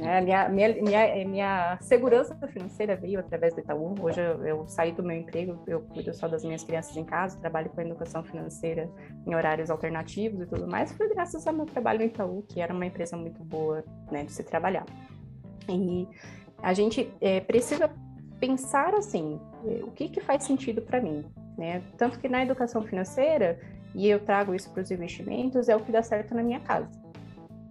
né, 0.00 0.20
minha, 0.20 0.48
minha, 0.48 0.82
minha, 0.82 1.28
minha 1.28 1.78
segurança 1.80 2.34
financeira 2.48 2.96
veio 2.96 3.20
através 3.20 3.54
do 3.54 3.60
Itaú, 3.60 3.94
hoje 4.00 4.20
eu, 4.20 4.44
eu 4.44 4.68
saí 4.68 4.90
do 4.90 5.02
meu 5.02 5.16
emprego, 5.16 5.62
eu 5.68 5.80
cuido 5.80 6.12
só 6.12 6.26
das 6.26 6.44
minhas 6.44 6.64
crianças 6.64 6.96
em 6.96 7.04
casa, 7.04 7.38
trabalho 7.38 7.70
com 7.70 7.80
educação 7.80 8.24
financeira 8.24 8.90
em 9.24 9.34
horários 9.34 9.70
alternativos 9.70 10.40
e 10.40 10.46
tudo 10.46 10.66
mais, 10.66 10.92
foi 10.92 11.08
graças 11.08 11.46
ao 11.46 11.54
meu 11.54 11.66
trabalho 11.66 12.00
no 12.00 12.06
Itaú, 12.06 12.44
que 12.48 12.60
era 12.60 12.74
uma 12.74 12.84
empresa 12.84 13.16
muito 13.16 13.44
boa, 13.44 13.84
né, 14.10 14.24
de 14.24 14.32
se 14.32 14.42
trabalhar. 14.42 14.84
E 15.68 16.08
a 16.60 16.72
gente 16.72 17.12
é, 17.20 17.40
precisa 17.40 17.88
pensar 18.42 18.92
assim, 18.92 19.40
o 19.84 19.92
que, 19.92 20.08
que 20.08 20.20
faz 20.20 20.42
sentido 20.42 20.82
para 20.82 21.00
mim, 21.00 21.24
né? 21.56 21.80
Tanto 21.96 22.18
que 22.18 22.28
na 22.28 22.42
educação 22.42 22.82
financeira, 22.82 23.56
e 23.94 24.08
eu 24.08 24.18
trago 24.18 24.52
isso 24.52 24.68
para 24.72 24.82
os 24.82 24.90
investimentos, 24.90 25.68
é 25.68 25.76
o 25.76 25.80
que 25.80 25.92
dá 25.92 26.02
certo 26.02 26.34
na 26.34 26.42
minha 26.42 26.58
casa. 26.58 26.90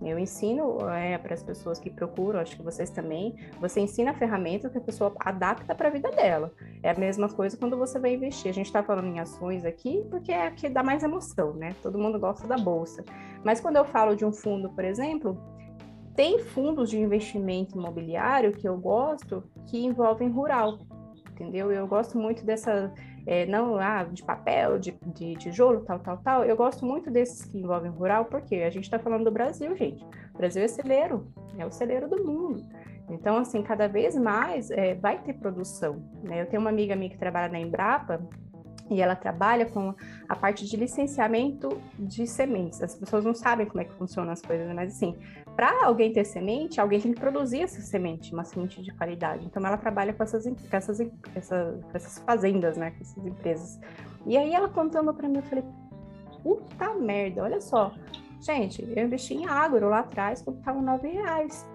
Eu 0.01 0.17
ensino 0.17 0.77
é, 0.89 1.17
para 1.17 1.33
as 1.33 1.43
pessoas 1.43 1.77
que 1.77 1.89
procuram, 1.89 2.39
acho 2.39 2.55
que 2.55 2.63
vocês 2.63 2.89
também, 2.89 3.35
você 3.59 3.81
ensina 3.81 4.11
a 4.11 4.13
ferramenta 4.13 4.69
que 4.69 4.77
a 4.77 4.81
pessoa 4.81 5.13
adapta 5.19 5.75
para 5.75 5.89
a 5.89 5.91
vida 5.91 6.09
dela. 6.09 6.53
É 6.81 6.89
a 6.89 6.97
mesma 6.97 7.27
coisa 7.27 7.57
quando 7.57 7.77
você 7.77 7.99
vai 7.99 8.13
investir. 8.13 8.49
A 8.49 8.53
gente 8.53 8.67
está 8.67 8.81
falando 8.81 9.09
em 9.09 9.19
ações 9.19 9.65
aqui 9.65 10.03
porque 10.09 10.31
é 10.31 10.49
que 10.51 10.69
dá 10.69 10.81
mais 10.81 11.03
emoção, 11.03 11.53
né? 11.53 11.75
Todo 11.83 11.99
mundo 11.99 12.17
gosta 12.17 12.47
da 12.47 12.57
bolsa. 12.57 13.03
Mas 13.43 13.59
quando 13.59 13.75
eu 13.75 13.83
falo 13.83 14.15
de 14.15 14.25
um 14.25 14.31
fundo, 14.31 14.69
por 14.69 14.85
exemplo, 14.85 15.37
tem 16.15 16.39
fundos 16.39 16.89
de 16.89 16.99
investimento 16.99 17.77
imobiliário 17.77 18.51
que 18.51 18.67
eu 18.67 18.77
gosto 18.77 19.43
que 19.67 19.83
envolvem 19.83 20.29
rural, 20.29 20.79
entendeu? 21.31 21.71
Eu 21.71 21.87
gosto 21.87 22.17
muito 22.17 22.45
dessa, 22.45 22.93
é, 23.25 23.45
não 23.45 23.77
ah, 23.77 24.03
de 24.03 24.23
papel, 24.23 24.77
de, 24.77 24.95
de 25.07 25.35
tijolo, 25.35 25.81
tal, 25.81 25.99
tal, 25.99 26.17
tal. 26.17 26.43
Eu 26.43 26.55
gosto 26.55 26.85
muito 26.85 27.09
desses 27.09 27.45
que 27.45 27.57
envolvem 27.57 27.91
rural, 27.91 28.25
porque 28.25 28.55
a 28.55 28.69
gente 28.69 28.83
está 28.83 28.99
falando 28.99 29.23
do 29.23 29.31
Brasil, 29.31 29.75
gente. 29.75 30.03
O 30.33 30.37
Brasil 30.37 30.63
é 30.63 30.67
celeiro, 30.67 31.27
é 31.57 31.65
o 31.65 31.71
celeiro 31.71 32.09
do 32.09 32.23
mundo. 32.23 32.63
Então, 33.09 33.37
assim, 33.37 33.61
cada 33.61 33.87
vez 33.87 34.15
mais 34.15 34.71
é, 34.71 34.95
vai 34.95 35.21
ter 35.21 35.33
produção. 35.33 36.01
Né? 36.23 36.41
Eu 36.41 36.45
tenho 36.45 36.61
uma 36.61 36.69
amiga 36.69 36.95
minha 36.95 37.09
que 37.09 37.17
trabalha 37.17 37.51
na 37.51 37.59
Embrapa, 37.59 38.21
e 38.91 39.01
ela 39.01 39.15
trabalha 39.15 39.65
com 39.65 39.95
a 40.27 40.35
parte 40.35 40.65
de 40.65 40.75
licenciamento 40.75 41.81
de 41.97 42.27
sementes. 42.27 42.83
As 42.83 42.93
pessoas 42.93 43.23
não 43.23 43.33
sabem 43.33 43.65
como 43.65 43.81
é 43.81 43.85
que 43.85 43.93
funcionam 43.93 44.33
as 44.33 44.41
coisas, 44.41 44.67
mas 44.75 44.93
assim, 44.93 45.17
para 45.55 45.85
alguém 45.85 46.11
ter 46.11 46.23
semente, 46.25 46.79
alguém 46.79 46.99
tem 46.99 47.13
que 47.13 47.19
produzir 47.19 47.61
essa 47.61 47.81
semente, 47.81 48.33
uma 48.33 48.43
semente 48.43 48.81
de 48.81 48.91
qualidade. 48.93 49.45
Então 49.45 49.65
ela 49.65 49.77
trabalha 49.77 50.13
com 50.13 50.23
essas, 50.23 50.45
com 50.45 50.77
essas, 50.77 50.99
essas, 51.35 51.79
essas 51.93 52.19
fazendas, 52.19 52.77
né, 52.77 52.91
com 52.91 53.01
essas 53.01 53.25
empresas. 53.25 53.79
E 54.25 54.37
aí 54.37 54.53
ela 54.53 54.69
contando 54.69 55.13
para 55.13 55.27
mim, 55.27 55.37
eu 55.37 55.43
falei, 55.43 55.63
puta 56.41 56.93
merda, 56.95 57.43
olha 57.43 57.61
só. 57.61 57.93
Gente, 58.39 58.81
eu 58.95 59.05
investi 59.05 59.35
em 59.35 59.45
agro 59.45 59.89
lá 59.89 59.99
atrás 59.99 60.41
quando 60.41 60.59
estava 60.59 60.81
nove 60.81 61.09
reais. 61.09 61.67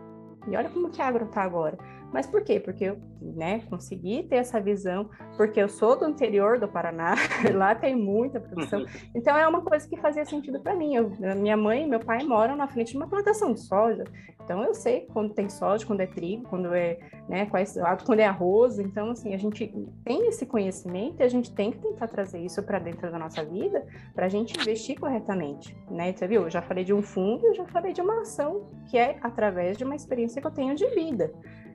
E 0.48 0.56
olha 0.56 0.68
como 0.68 0.90
que 0.90 1.00
a 1.00 1.06
agro 1.06 1.26
tá 1.26 1.42
agora. 1.42 1.78
Mas 2.12 2.26
por 2.26 2.42
quê? 2.42 2.60
Porque 2.60 2.84
eu 2.84 2.98
né, 3.20 3.60
consegui 3.68 4.22
ter 4.24 4.36
essa 4.36 4.60
visão, 4.60 5.10
porque 5.36 5.60
eu 5.60 5.68
sou 5.68 5.98
do 5.98 6.08
interior 6.08 6.58
do 6.58 6.68
Paraná, 6.68 7.14
lá 7.54 7.74
tem 7.74 7.94
muita 7.94 8.40
produção. 8.40 8.80
Uhum. 8.80 8.86
Então 9.14 9.36
é 9.36 9.46
uma 9.46 9.60
coisa 9.60 9.88
que 9.88 9.96
fazia 9.96 10.24
sentido 10.24 10.60
para 10.60 10.74
mim. 10.74 10.94
Eu, 10.94 11.10
minha 11.36 11.56
mãe 11.56 11.84
e 11.84 11.86
meu 11.86 12.00
pai 12.00 12.22
moram 12.22 12.56
na 12.56 12.68
frente 12.68 12.92
de 12.92 12.96
uma 12.96 13.08
plantação 13.08 13.52
de 13.52 13.60
soja. 13.60 14.04
Então 14.44 14.62
eu 14.62 14.72
sei 14.74 15.08
quando 15.12 15.34
tem 15.34 15.48
soja, 15.48 15.84
quando 15.84 16.00
é 16.00 16.06
trigo, 16.06 16.44
quando 16.48 16.72
é, 16.72 16.98
né, 17.28 17.46
quais, 17.46 17.76
quando 18.04 18.20
é 18.20 18.26
arroz. 18.26 18.78
Então 18.78 19.10
assim, 19.10 19.34
a 19.34 19.38
gente 19.38 19.74
tem 20.04 20.28
esse 20.28 20.46
conhecimento 20.46 21.20
e 21.20 21.24
a 21.24 21.28
gente 21.28 21.52
tem 21.52 21.72
que 21.72 21.78
tentar 21.78 22.06
trazer 22.06 22.38
isso 22.38 22.62
para 22.62 22.78
dentro 22.78 23.10
da 23.10 23.18
nossa 23.18 23.44
vida 23.44 23.84
para 24.14 24.26
a 24.26 24.28
gente 24.28 24.58
investir 24.58 24.98
corretamente, 24.98 25.76
né? 25.90 26.12
Você 26.12 26.28
viu? 26.28 26.42
Eu 26.42 26.50
já 26.50 26.62
falei 26.62 26.84
de 26.84 26.94
um 26.94 27.02
fundo, 27.02 27.46
eu 27.46 27.54
já 27.54 27.66
falei 27.66 27.92
de 27.92 28.00
uma 28.00 28.20
ação 28.20 28.68
que 28.88 28.96
é 28.96 29.18
através 29.20 29.76
de 29.76 29.84
uma 29.84 29.96
experiência 29.96 30.40
que 30.40 30.46
eu 30.46 30.52
tenho 30.52 30.74
de 30.74 30.86
vida. 30.90 31.32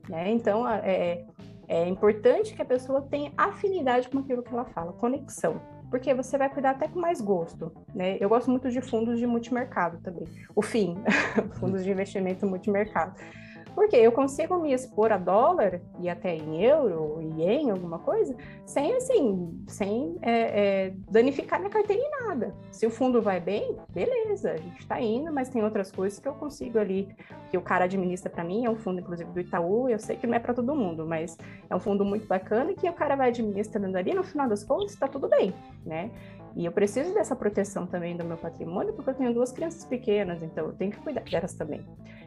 Né? 0.09 0.31
Então, 0.31 0.67
é, 0.67 1.25
é 1.67 1.87
importante 1.87 2.53
que 2.53 2.61
a 2.61 2.65
pessoa 2.65 3.01
tenha 3.01 3.31
afinidade 3.37 4.09
com 4.09 4.19
aquilo 4.19 4.43
que 4.43 4.53
ela 4.53 4.65
fala, 4.65 4.93
conexão, 4.93 5.61
porque 5.89 6.13
você 6.13 6.37
vai 6.37 6.49
cuidar 6.49 6.71
até 6.71 6.87
com 6.87 6.99
mais 6.99 7.21
gosto. 7.21 7.71
Né? 7.93 8.17
Eu 8.19 8.29
gosto 8.29 8.49
muito 8.49 8.69
de 8.69 8.81
fundos 8.81 9.19
de 9.19 9.27
multimercado 9.27 9.99
também, 9.99 10.27
o 10.55 10.61
FIM, 10.61 10.97
fundos 11.59 11.83
de 11.83 11.91
investimento 11.91 12.45
multimercado. 12.45 13.15
Porque 13.73 13.95
eu 13.95 14.11
consigo 14.11 14.59
me 14.59 14.73
expor 14.73 15.11
a 15.11 15.17
dólar 15.17 15.81
e 15.99 16.09
até 16.09 16.35
em 16.35 16.63
euro 16.63 17.11
em 17.61 17.69
alguma 17.69 17.99
coisa, 17.99 18.35
sem 18.65 18.93
assim, 18.95 19.63
sem 19.67 20.17
é, 20.21 20.31
é, 20.31 20.93
danificar 21.09 21.59
minha 21.59 21.71
carteira 21.71 22.01
em 22.01 22.27
nada. 22.27 22.55
Se 22.71 22.85
o 22.85 22.89
fundo 22.89 23.21
vai 23.21 23.39
bem, 23.39 23.77
beleza, 23.89 24.51
a 24.51 24.57
gente 24.57 24.79
está 24.79 24.99
indo, 24.99 25.31
mas 25.31 25.49
tem 25.49 25.63
outras 25.63 25.91
coisas 25.91 26.19
que 26.19 26.27
eu 26.27 26.33
consigo 26.33 26.79
ali, 26.79 27.07
que 27.49 27.57
o 27.57 27.61
cara 27.61 27.85
administra 27.85 28.29
para 28.29 28.43
mim, 28.43 28.65
é 28.65 28.69
um 28.69 28.75
fundo 28.75 28.99
inclusive 28.99 29.29
do 29.31 29.39
Itaú, 29.39 29.89
eu 29.89 29.99
sei 29.99 30.15
que 30.15 30.27
não 30.27 30.35
é 30.35 30.39
para 30.39 30.53
todo 30.53 30.75
mundo, 30.75 31.05
mas 31.05 31.37
é 31.69 31.75
um 31.75 31.79
fundo 31.79 32.03
muito 32.05 32.27
bacana 32.27 32.73
que 32.73 32.89
o 32.89 32.93
cara 32.93 33.15
vai 33.15 33.29
administrando 33.29 33.97
ali, 33.97 34.13
no 34.13 34.23
final 34.23 34.47
das 34.47 34.63
contas 34.63 34.91
está 34.91 35.07
tudo 35.07 35.27
bem, 35.27 35.53
né? 35.85 36.11
E 36.55 36.65
eu 36.65 36.71
preciso 36.71 37.13
dessa 37.13 37.35
proteção 37.35 37.87
também 37.87 38.17
do 38.17 38.25
meu 38.25 38.37
patrimônio, 38.37 38.93
porque 38.93 39.09
eu 39.09 39.13
tenho 39.13 39.33
duas 39.33 39.51
crianças 39.51 39.85
pequenas, 39.85 40.43
então 40.43 40.65
eu 40.65 40.73
tenho 40.73 40.91
que 40.91 40.99
cuidar 40.99 41.21
delas 41.21 41.53
também. 41.53 41.81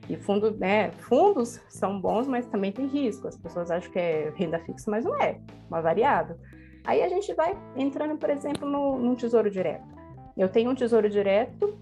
E 0.08 0.16
fundo, 0.16 0.50
né, 0.52 0.90
fundos 0.92 1.60
são 1.68 2.00
bons, 2.00 2.26
mas 2.26 2.46
também 2.46 2.72
tem 2.72 2.86
risco. 2.86 3.28
As 3.28 3.36
pessoas 3.36 3.70
acham 3.70 3.90
que 3.90 3.98
é 3.98 4.32
renda 4.34 4.58
fixa, 4.60 4.90
mas 4.90 5.04
não 5.04 5.16
é, 5.20 5.38
uma 5.68 5.80
variável. 5.80 6.36
Aí 6.84 7.02
a 7.02 7.08
gente 7.08 7.32
vai 7.34 7.56
entrando, 7.76 8.16
por 8.16 8.30
exemplo, 8.30 8.68
no, 8.68 8.98
num 8.98 9.14
tesouro 9.14 9.50
direto. 9.50 9.86
Eu 10.36 10.48
tenho 10.48 10.70
um 10.70 10.74
tesouro 10.74 11.08
direto 11.08 11.78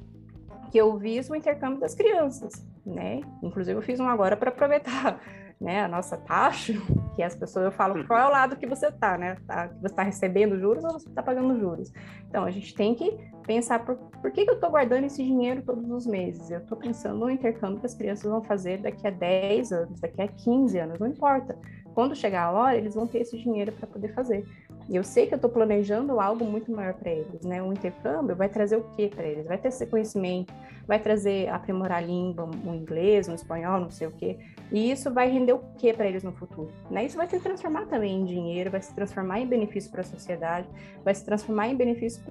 que 0.70 0.78
eu 0.78 0.96
viso 0.96 1.32
o 1.32 1.36
intercâmbio 1.36 1.80
das 1.80 1.94
crianças, 1.94 2.52
né? 2.84 3.20
Inclusive 3.42 3.78
eu 3.78 3.82
fiz 3.82 3.98
um 4.00 4.08
agora 4.08 4.36
para 4.36 4.50
aproveitar 4.50 5.20
né, 5.62 5.84
a 5.84 5.88
nossa 5.88 6.16
taxa, 6.16 6.74
que 7.14 7.22
as 7.22 7.34
pessoas 7.34 7.66
eu 7.66 7.72
falo 7.72 8.04
qual 8.06 8.18
é 8.18 8.26
o 8.26 8.30
lado 8.30 8.56
que 8.56 8.66
você 8.66 8.88
está, 8.88 9.16
né? 9.16 9.36
Tá, 9.46 9.68
você 9.80 9.86
está 9.86 10.02
recebendo 10.02 10.58
juros 10.58 10.82
ou 10.84 10.92
você 10.92 11.08
está 11.08 11.22
pagando 11.22 11.58
juros? 11.58 11.92
Então 12.28 12.44
a 12.44 12.50
gente 12.50 12.74
tem 12.74 12.94
que 12.94 13.16
pensar 13.46 13.84
por, 13.84 13.96
por 13.96 14.30
que, 14.30 14.44
que 14.44 14.50
eu 14.50 14.54
estou 14.54 14.70
guardando 14.70 15.04
esse 15.04 15.22
dinheiro 15.22 15.62
todos 15.62 15.88
os 15.90 16.06
meses? 16.06 16.50
Eu 16.50 16.58
estou 16.58 16.76
pensando 16.76 17.18
no 17.18 17.30
intercâmbio 17.30 17.80
que 17.80 17.86
as 17.86 17.94
crianças 17.94 18.30
vão 18.30 18.42
fazer 18.42 18.78
daqui 18.78 19.06
a 19.06 19.10
10 19.10 19.72
anos, 19.72 20.00
daqui 20.00 20.20
a 20.20 20.28
15 20.28 20.78
anos, 20.78 20.98
não 20.98 21.06
importa. 21.06 21.56
Quando 21.94 22.16
chegar 22.16 22.44
a 22.44 22.52
hora, 22.52 22.76
eles 22.76 22.94
vão 22.94 23.06
ter 23.06 23.18
esse 23.18 23.36
dinheiro 23.38 23.70
para 23.72 23.86
poder 23.86 24.14
fazer. 24.14 24.44
E 24.88 24.96
eu 24.96 25.04
sei 25.04 25.26
que 25.26 25.34
eu 25.34 25.36
estou 25.36 25.50
planejando 25.50 26.18
algo 26.18 26.44
muito 26.44 26.72
maior 26.72 26.94
para 26.94 27.10
eles, 27.10 27.42
né? 27.44 27.62
O 27.62 27.72
intercâmbio 27.72 28.34
vai 28.34 28.48
trazer 28.48 28.76
o 28.76 28.82
que 28.96 29.08
para 29.08 29.24
eles? 29.24 29.46
Vai 29.46 29.58
ter 29.58 29.68
esse 29.68 29.86
conhecimento, 29.86 30.52
vai 30.86 30.98
trazer 30.98 31.48
aprimorar 31.48 31.98
a 31.98 32.00
língua, 32.00 32.48
o 32.64 32.74
inglês, 32.74 33.28
o 33.28 33.34
espanhol, 33.34 33.80
não 33.80 33.90
sei 33.90 34.06
o 34.08 34.10
quê. 34.10 34.38
E 34.72 34.90
isso 34.90 35.12
vai 35.12 35.28
render 35.28 35.52
o 35.52 35.58
que 35.76 35.92
para 35.92 36.06
eles 36.06 36.24
no 36.24 36.32
futuro? 36.32 36.72
Né? 36.90 37.04
Isso 37.04 37.16
vai 37.16 37.28
se 37.28 37.38
transformar 37.38 37.86
também 37.86 38.20
em 38.20 38.24
dinheiro, 38.24 38.70
vai 38.70 38.80
se 38.80 38.94
transformar 38.94 39.38
em 39.38 39.46
benefício 39.46 39.90
para 39.90 40.00
a 40.00 40.04
sociedade, 40.04 40.66
vai 41.04 41.14
se 41.14 41.24
transformar 41.24 41.68
em 41.68 41.76
benefício 41.76 42.22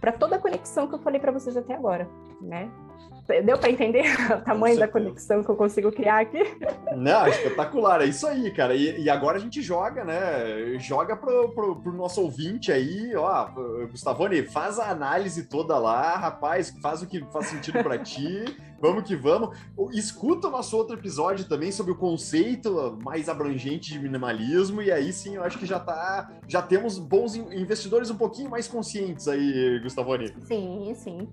para 0.00 0.12
toda 0.12 0.36
a 0.36 0.38
conexão 0.40 0.88
que 0.88 0.94
eu 0.94 0.98
falei 0.98 1.20
para 1.20 1.30
vocês 1.30 1.56
até 1.56 1.74
agora, 1.74 2.08
né? 2.40 2.68
Deu 3.44 3.56
para 3.56 3.70
entender 3.70 4.04
o 4.34 4.40
tamanho 4.40 4.78
da 4.78 4.88
conexão 4.88 5.42
que 5.42 5.50
eu 5.50 5.56
consigo 5.56 5.92
criar 5.92 6.20
aqui? 6.20 6.42
Não, 6.96 7.26
espetacular, 7.28 8.02
é 8.02 8.06
isso 8.06 8.26
aí, 8.26 8.50
cara. 8.50 8.74
E, 8.74 9.02
e 9.02 9.08
agora 9.08 9.38
a 9.38 9.40
gente 9.40 9.62
joga, 9.62 10.04
né? 10.04 10.78
Joga 10.78 11.16
pro, 11.16 11.50
pro, 11.50 11.76
pro, 11.76 11.92
nosso 11.92 12.20
ouvinte 12.20 12.72
aí, 12.72 13.14
ó, 13.14 13.48
Gustavone, 13.90 14.42
faz 14.42 14.78
a 14.78 14.90
análise 14.90 15.44
toda 15.44 15.78
lá, 15.78 16.16
rapaz, 16.16 16.74
faz 16.82 17.02
o 17.02 17.06
que 17.06 17.24
faz 17.32 17.46
sentido 17.46 17.82
para 17.82 17.98
ti. 17.98 18.44
Vamos 18.82 19.04
que 19.04 19.14
vamos. 19.14 19.56
Escuta 19.92 20.48
o 20.48 20.50
nosso 20.50 20.76
outro 20.76 20.96
episódio 20.96 21.44
também 21.44 21.70
sobre 21.70 21.92
o 21.92 21.94
conceito 21.94 22.98
mais 23.00 23.28
abrangente 23.28 23.92
de 23.92 24.00
minimalismo, 24.00 24.82
e 24.82 24.90
aí 24.90 25.12
sim 25.12 25.36
eu 25.36 25.44
acho 25.44 25.56
que 25.56 25.64
já 25.64 25.78
tá. 25.78 26.32
Já 26.48 26.60
temos 26.60 26.98
bons 26.98 27.36
investidores 27.36 28.10
um 28.10 28.16
pouquinho 28.16 28.50
mais 28.50 28.66
conscientes 28.66 29.28
aí, 29.28 29.78
Gustavone. 29.84 30.34
Sim, 30.42 30.92
sim. 30.96 31.28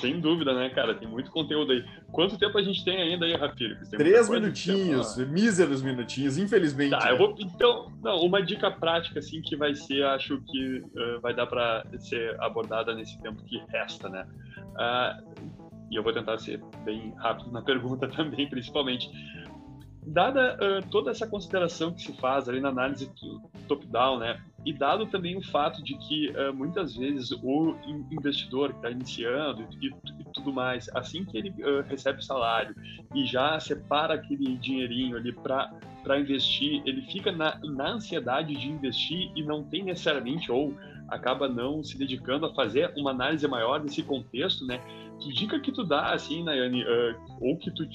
Sem 0.00 0.20
dúvida, 0.20 0.54
né, 0.54 0.70
cara? 0.70 0.94
Tem 0.94 1.08
muito 1.08 1.30
conteúdo 1.30 1.72
aí. 1.72 1.84
Quanto 2.12 2.38
tempo 2.38 2.56
a 2.58 2.62
gente 2.62 2.84
tem 2.84 3.00
ainda 3.00 3.24
aí, 3.26 3.34
Rafiro? 3.34 3.76
Três 3.90 4.28
minutinhos, 4.28 5.16
míseros 5.16 5.82
minutinhos, 5.82 6.38
infelizmente. 6.38 6.90
Tá, 6.90 7.10
eu 7.10 7.18
vou. 7.18 7.34
Então, 7.38 7.92
não, 8.02 8.20
uma 8.20 8.42
dica 8.42 8.70
prática, 8.70 9.18
assim, 9.18 9.40
que 9.40 9.56
vai 9.56 9.74
ser, 9.74 10.04
acho 10.04 10.40
que 10.42 10.78
uh, 10.78 11.20
vai 11.20 11.34
dar 11.34 11.46
para 11.46 11.84
ser 11.98 12.40
abordada 12.40 12.94
nesse 12.94 13.20
tempo 13.20 13.42
que 13.44 13.62
resta, 13.68 14.08
né? 14.08 14.26
Uh, 14.74 15.64
e 15.90 15.96
eu 15.96 16.02
vou 16.02 16.12
tentar 16.12 16.38
ser 16.38 16.60
bem 16.84 17.12
rápido 17.18 17.50
na 17.52 17.62
pergunta 17.62 18.08
também, 18.14 18.48
principalmente. 18.48 19.08
Dada 20.06 20.56
uh, 20.56 20.90
toda 20.90 21.10
essa 21.10 21.26
consideração 21.26 21.92
que 21.92 22.02
se 22.02 22.12
faz 22.20 22.48
ali 22.48 22.60
na 22.60 22.68
análise 22.68 23.10
top-down, 23.66 24.18
né? 24.18 24.38
E 24.64 24.72
dado 24.72 25.06
também 25.06 25.36
o 25.36 25.42
fato 25.42 25.82
de 25.82 25.96
que 25.96 26.30
uh, 26.30 26.52
muitas 26.54 26.96
vezes 26.96 27.32
o 27.32 27.74
investidor 28.10 28.70
que 28.70 28.76
está 28.76 28.90
iniciando, 28.90 29.66
e, 29.80 29.88
e, 29.88 30.24
tudo 30.32 30.52
mais, 30.52 30.88
assim 30.94 31.24
que 31.24 31.36
ele 31.36 31.50
uh, 31.50 31.82
recebe 31.88 32.18
o 32.18 32.22
salário 32.22 32.74
e 33.14 33.24
já 33.26 33.58
separa 33.60 34.14
aquele 34.14 34.56
dinheirinho 34.56 35.16
ali 35.16 35.32
para 35.32 36.18
investir, 36.18 36.82
ele 36.84 37.02
fica 37.02 37.32
na, 37.32 37.58
na 37.62 37.92
ansiedade 37.92 38.54
de 38.54 38.68
investir 38.68 39.30
e 39.34 39.42
não 39.42 39.64
tem 39.64 39.84
necessariamente 39.84 40.52
ou 40.52 40.74
acaba 41.08 41.48
não 41.48 41.82
se 41.82 41.96
dedicando 41.98 42.46
a 42.46 42.54
fazer 42.54 42.92
uma 42.96 43.10
análise 43.10 43.46
maior 43.46 43.80
desse 43.80 44.02
contexto, 44.02 44.66
né? 44.66 44.80
Que 45.20 45.32
dica 45.32 45.60
que 45.60 45.72
tu 45.72 45.84
dá, 45.84 46.12
assim, 46.12 46.42
Nayane, 46.42 46.82
uh, 46.84 47.16
ou 47.40 47.56
que 47.56 47.70
tu 47.70 47.86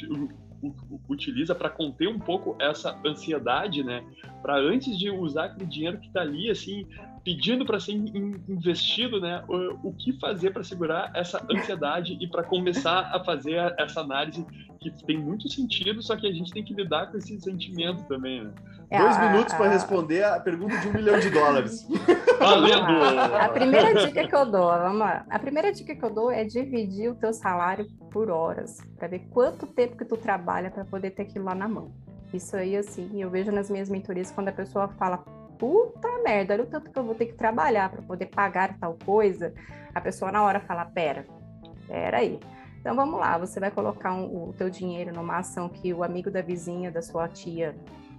utiliza 1.08 1.56
para 1.56 1.70
conter 1.70 2.08
um 2.08 2.20
pouco 2.20 2.56
essa 2.60 3.00
ansiedade, 3.06 3.84
né? 3.84 4.04
Para 4.42 4.58
antes 4.58 4.98
de 4.98 5.10
usar 5.10 5.46
aquele 5.46 5.66
dinheiro 5.66 6.00
que 6.00 6.08
está 6.08 6.22
ali, 6.22 6.50
assim, 6.50 6.86
pedindo 7.24 7.66
para 7.66 7.80
ser 7.80 7.94
investido, 7.94 9.20
né? 9.20 9.44
O, 9.48 9.90
o 9.90 9.94
que 9.94 10.14
fazer 10.20 10.52
para 10.52 10.64
segurar 10.64 11.12
essa 11.16 11.46
ansiedade 11.50 12.18
e 12.20 12.28
para 12.28 12.44
começar 12.44 13.12
a 13.14 13.24
fazer 13.24 13.74
essa 13.78 14.02
análise 14.02 14.46
que 14.80 14.90
tem 15.06 15.18
muito 15.18 15.50
sentido, 15.50 16.02
só 16.02 16.16
que 16.16 16.26
a 16.26 16.32
gente 16.32 16.52
tem 16.52 16.64
que 16.64 16.74
lidar 16.74 17.12
com 17.12 17.18
esse 17.18 17.40
sentimento 17.42 18.04
também, 18.06 18.44
né? 18.44 18.52
É, 18.90 18.98
Dois 18.98 19.20
minutos 19.20 19.54
para 19.54 19.70
responder 19.70 20.24
a 20.24 20.40
pergunta 20.40 20.76
de 20.78 20.88
um 20.88 20.94
milhão 20.94 21.20
de 21.20 21.30
dólares. 21.30 21.88
Valendo! 22.40 23.36
A 23.40 23.50
primeira 23.50 23.94
dica 24.06 24.28
que 24.28 24.36
eu 24.36 24.46
dou, 24.50 24.68
vamos 24.68 25.00
lá. 25.00 25.26
A 25.30 25.38
primeira 25.38 25.72
dica 25.72 25.96
que 25.96 26.04
eu 26.04 26.10
dou 26.10 26.32
é 26.32 26.44
dividir 26.44 27.12
o 27.12 27.16
teu 27.16 27.32
salário 27.32 27.86
por 28.10 28.32
horas, 28.32 28.78
para 28.98 29.08
ver 29.08 29.28
quanto 29.30 29.68
tempo 29.68 29.96
que 29.96 30.06
tu 30.06 30.18
trabalha 30.18 30.72
para 30.72 30.86
poder 30.86 31.12
ter 31.12 31.24
aquilo 31.24 31.46
lá 31.46 31.54
na 31.54 31.68
mão. 31.68 31.92
Isso 32.34 32.56
aí, 32.56 32.76
assim, 32.76 33.22
eu 33.22 33.30
vejo 33.30 33.52
nas 33.52 33.70
minhas 33.70 33.90
mentorias 33.90 34.32
quando 34.32 34.50
a 34.50 34.54
pessoa 34.54 34.88
fala, 34.88 35.24
puta 35.60 36.08
merda, 36.24 36.54
olha 36.56 36.64
o 36.64 36.68
tanto 36.68 36.90
que 36.90 36.98
eu 36.98 37.04
vou 37.04 37.14
ter 37.14 37.28
que 37.28 37.34
trabalhar 37.34 37.90
para 37.90 38.02
poder 38.02 38.28
pagar 38.28 38.80
tal 38.80 38.98
coisa. 39.06 39.54
A 39.94 40.02
pessoa 40.02 40.32
na 40.32 40.42
hora 40.42 40.60
fala, 40.62 40.86
pera, 40.86 41.28
pera 41.86 42.18
aí. 42.18 42.40
Então 42.80 42.96
vamos 42.96 43.20
lá, 43.20 43.38
você 43.38 43.60
vai 43.60 43.70
colocar 43.70 44.14
um, 44.14 44.50
o 44.50 44.54
teu 44.54 44.70
dinheiro 44.70 45.14
numa 45.14 45.38
ação 45.38 45.68
que 45.68 45.94
o 45.94 46.02
amigo 46.02 46.32
da 46.32 46.42
vizinha, 46.42 46.90
da 46.90 47.02
sua 47.02 47.28
tia, 47.28 47.76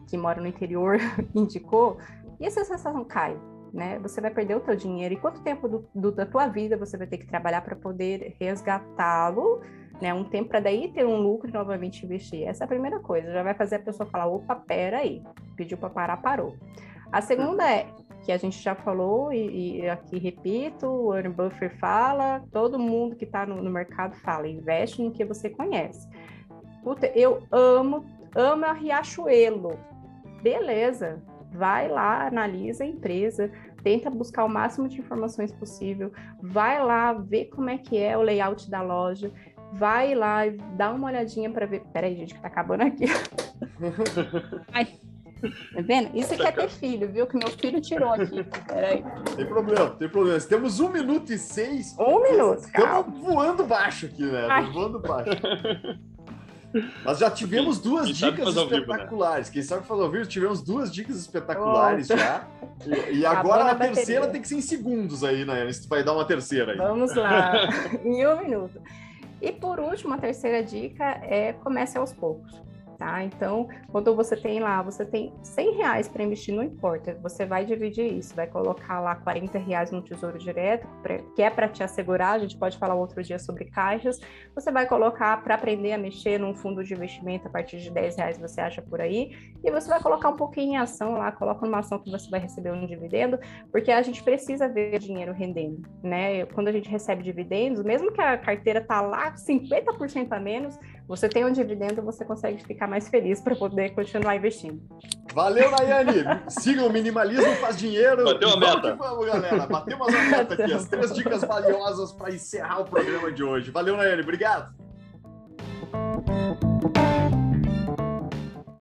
que 0.07 0.19
mora 0.19 0.41
no 0.41 0.47
interior, 0.47 0.99
indicou, 1.35 1.97
e 2.39 2.45
essa 2.45 2.63
sensação 2.63 3.03
cai, 3.05 3.37
né? 3.73 3.99
Você 4.01 4.21
vai 4.21 4.31
perder 4.31 4.57
o 4.57 4.61
teu 4.61 4.77
dinheiro. 4.77 5.15
E 5.15 5.17
quanto 5.17 5.43
tempo 5.43 5.69
do, 5.69 5.89
do, 5.95 6.13
da 6.13 6.27
tua 6.27 6.47
vida 6.47 6.77
você 6.77 6.97
vai 6.97 7.07
ter 7.07 7.19
que 7.19 7.27
trabalhar 7.27 7.63
para 7.63 7.77
poder 7.77 8.35
resgatá-lo, 8.39 9.61
né? 10.01 10.13
Um 10.13 10.25
tempo 10.25 10.49
para 10.49 10.61
daí 10.61 10.91
ter 10.93 11.07
um 11.07 11.21
lucro 11.21 11.49
e 11.49 11.53
novamente 11.53 12.05
investir. 12.05 12.47
Essa 12.47 12.65
é 12.65 12.67
a 12.67 12.69
primeira 12.69 12.99
coisa. 12.99 13.33
Já 13.33 13.43
vai 13.43 13.55
fazer 13.55 13.77
a 13.77 13.81
pessoa 13.81 14.09
falar, 14.09 14.27
opa, 14.27 14.57
pera 14.57 14.99
aí. 14.99 15.23
Pediu 15.57 15.79
para 15.79 15.91
parar, 15.91 16.17
parou. 16.19 16.57
A 17.13 17.21
segunda 17.21 17.69
é 17.69 17.87
que 18.23 18.31
a 18.31 18.37
gente 18.37 18.61
já 18.61 18.75
falou 18.75 19.33
e, 19.33 19.81
e 19.81 19.89
aqui 19.89 20.19
repito, 20.19 20.87
o 20.87 21.09
Warren 21.09 21.33
Buffett 21.33 21.77
fala, 21.79 22.43
todo 22.53 22.79
mundo 22.79 23.17
que 23.17 23.25
está 23.25 23.47
no, 23.47 23.63
no, 23.63 23.71
mercado 23.71 24.15
fala, 24.17 24.47
investe 24.47 25.03
no 25.03 25.11
que 25.11 25.25
você 25.25 25.49
conhece. 25.51 26.09
Puta, 26.83 27.07
eu 27.09 27.43
amo, 27.51 28.05
amo 28.35 28.65
a 28.65 28.73
Riachuelo. 28.73 29.79
Beleza, 30.43 31.23
vai 31.53 31.89
lá, 31.89 32.27
analisa 32.27 32.85
a 32.85 32.87
empresa, 32.87 33.51
tenta 33.83 34.09
buscar 34.09 34.45
o 34.45 34.49
máximo 34.49 34.89
de 34.89 35.01
informações 35.01 35.53
possível, 35.53 36.13
vai 36.41 36.83
lá 36.83 37.13
ver 37.13 37.47
como 37.47 37.69
é 37.69 37.79
que 37.79 37.99
é 37.99 38.17
o 38.17 38.23
layout 38.23 38.71
da 38.71 38.83
loja, 38.83 39.33
vai 39.73 40.15
lá, 40.15 40.43
dá 40.77 40.91
uma 40.91 41.09
olhadinha 41.09 41.51
para 41.51 41.67
ver. 41.67 41.83
Peraí, 41.93 42.17
gente, 42.17 42.35
que 42.35 42.41
tá 42.41 42.49
acabando 42.49 42.83
aqui. 42.83 43.07
Ai. 44.73 45.10
Tá 45.41 45.81
vendo? 45.81 46.17
Isso 46.17 46.35
aqui 46.35 46.43
é 46.43 46.53
ter 46.53 46.69
filho, 46.69 47.09
viu? 47.11 47.27
Que 47.27 47.37
meu 47.37 47.49
filho 47.49 47.81
tirou 47.81 48.11
aqui. 48.11 48.45
Peraí. 48.67 49.05
Tem 49.37 49.47
problema, 49.47 49.91
tem 49.91 50.09
problema. 50.09 50.41
Temos 50.41 50.81
um 50.81 50.91
minuto 50.91 51.33
e 51.33 51.39
seis. 51.39 51.97
Um 51.99 52.23
minuto. 52.23 52.65
Estamos 52.65 53.19
voando 53.21 53.65
baixo 53.65 54.07
aqui, 54.07 54.25
né? 54.25 54.47
Ai. 54.49 54.71
Voando 54.71 54.99
baixo. 55.01 55.31
Nós 57.05 57.19
já 57.19 57.31
tivemos 57.31 57.81
duas 57.81 58.09
dicas 58.11 58.55
espetaculares. 58.55 59.49
Vivo, 59.49 59.49
né? 59.49 59.53
Quem 59.53 59.63
sabe 59.63 59.87
fazer 59.87 60.03
ao 60.03 60.11
vivo, 60.11 60.27
tivemos 60.27 60.63
duas 60.63 60.93
dicas 60.93 61.17
espetaculares 61.17 62.09
Nossa. 62.09 62.23
já. 62.23 62.49
E, 62.87 63.19
e 63.19 63.27
agora 63.27 63.65
a, 63.65 63.71
a 63.73 63.75
terceira 63.75 64.29
tem 64.29 64.41
que 64.41 64.47
ser 64.47 64.57
em 64.57 64.61
segundos 64.61 65.25
aí, 65.25 65.45
né? 65.45 65.67
Tu 65.67 65.89
vai 65.89 66.05
dar 66.05 66.13
uma 66.13 66.25
terceira 66.25 66.73
aí. 66.73 66.79
Vamos 66.79 67.15
lá, 67.15 67.69
em 68.05 68.25
um 68.25 68.41
minuto. 68.41 68.81
E 69.43 69.51
por 69.51 69.81
último, 69.81 70.15
a 70.15 70.19
terceira 70.19 70.63
dica 70.63 71.05
é 71.05 71.55
comece 71.55 71.99
aos 71.99 72.13
poucos 72.13 72.61
tá? 73.01 73.25
Então, 73.25 73.67
quando 73.89 74.15
você 74.15 74.37
tem 74.37 74.61
lá, 74.61 74.83
você 74.83 75.07
tem 75.07 75.33
100 75.43 75.77
reais 75.77 76.07
para 76.07 76.23
investir, 76.23 76.55
não 76.55 76.63
importa, 76.63 77.19
você 77.23 77.47
vai 77.47 77.65
dividir 77.65 78.13
isso, 78.13 78.37
vai 78.37 78.47
colocar 78.47 79.01
lá 79.01 79.15
40 79.15 79.59
reais 79.59 79.91
no 79.91 80.03
Tesouro 80.03 80.39
Direto, 80.39 80.87
que 81.35 81.41
é 81.41 81.49
para 81.49 81.67
te 81.67 81.83
assegurar, 81.83 82.35
a 82.35 82.39
gente 82.39 82.59
pode 82.59 82.77
falar 82.77 82.95
outro 82.95 83.23
dia 83.23 83.39
sobre 83.39 83.65
caixas, 83.65 84.21
você 84.55 84.71
vai 84.71 84.87
colocar 84.87 85.43
para 85.43 85.55
aprender 85.55 85.93
a 85.93 85.99
mexer 85.99 86.39
num 86.39 86.55
fundo 86.55 86.85
de 86.85 86.93
investimento 86.93 87.49
a 87.49 87.51
partir 87.51 87.79
de 87.79 87.91
10 87.91 88.17
reais 88.17 88.39
você 88.39 88.61
acha 88.61 88.83
por 88.83 89.01
aí, 89.01 89.35
e 89.65 89.71
você 89.71 89.89
vai 89.89 90.01
colocar 90.03 90.29
um 90.29 90.37
pouquinho 90.37 90.75
em 90.75 90.77
ação 90.77 91.15
lá, 91.15 91.33
coloca 91.33 91.65
numa 91.65 91.79
ação 91.79 91.99
que 91.99 92.11
você 92.11 92.29
vai 92.29 92.41
receber 92.41 92.71
um 92.71 92.85
dividendo, 92.85 93.39
porque 93.73 93.91
a 93.91 94.03
gente 94.03 94.23
precisa 94.23 94.69
ver 94.69 94.99
dinheiro 94.99 95.33
rendendo, 95.33 95.89
né? 96.03 96.45
Quando 96.45 96.69
a 96.69 96.73
gente 96.73 96.91
recebe 96.91 97.23
dividendos, 97.23 97.83
mesmo 97.83 98.13
que 98.13 98.21
a 98.21 98.37
carteira 98.37 98.83
tá 98.83 99.01
lá 99.01 99.33
50% 99.33 100.33
a 100.33 100.39
menos, 100.39 100.79
você 101.11 101.29
tem 101.29 101.45
um 101.45 101.51
dividendo, 101.51 102.03
você 102.03 102.25
consegue 102.25 102.63
ficar 102.63 102.87
mais 102.87 103.09
feliz 103.09 103.41
para 103.41 103.57
poder 103.57 103.91
continuar 103.97 104.37
investindo. 104.37 104.81
Valeu, 105.35 105.69
Nayane! 105.69 106.23
Sigam 106.49 106.87
o 106.87 106.93
Minimalismo 106.93 107.53
Faz 107.57 107.77
Dinheiro. 107.77 108.23
Bateu 108.25 108.51
a 108.51 108.57
meta. 108.57 108.95
Vamos, 108.95 109.27
galera. 109.27 109.67
Batemos 109.67 110.07
a 110.07 110.23
meta 110.23 110.55
aqui. 110.55 110.73
As 110.73 110.87
três 110.87 111.13
dicas 111.13 111.43
valiosas 111.43 112.13
para 112.13 112.33
encerrar 112.33 112.83
o 112.83 112.85
programa 112.85 113.33
de 113.33 113.43
hoje. 113.43 113.73
Valeu, 113.73 113.97
Nayane. 113.97 114.23
Obrigado. 114.23 114.73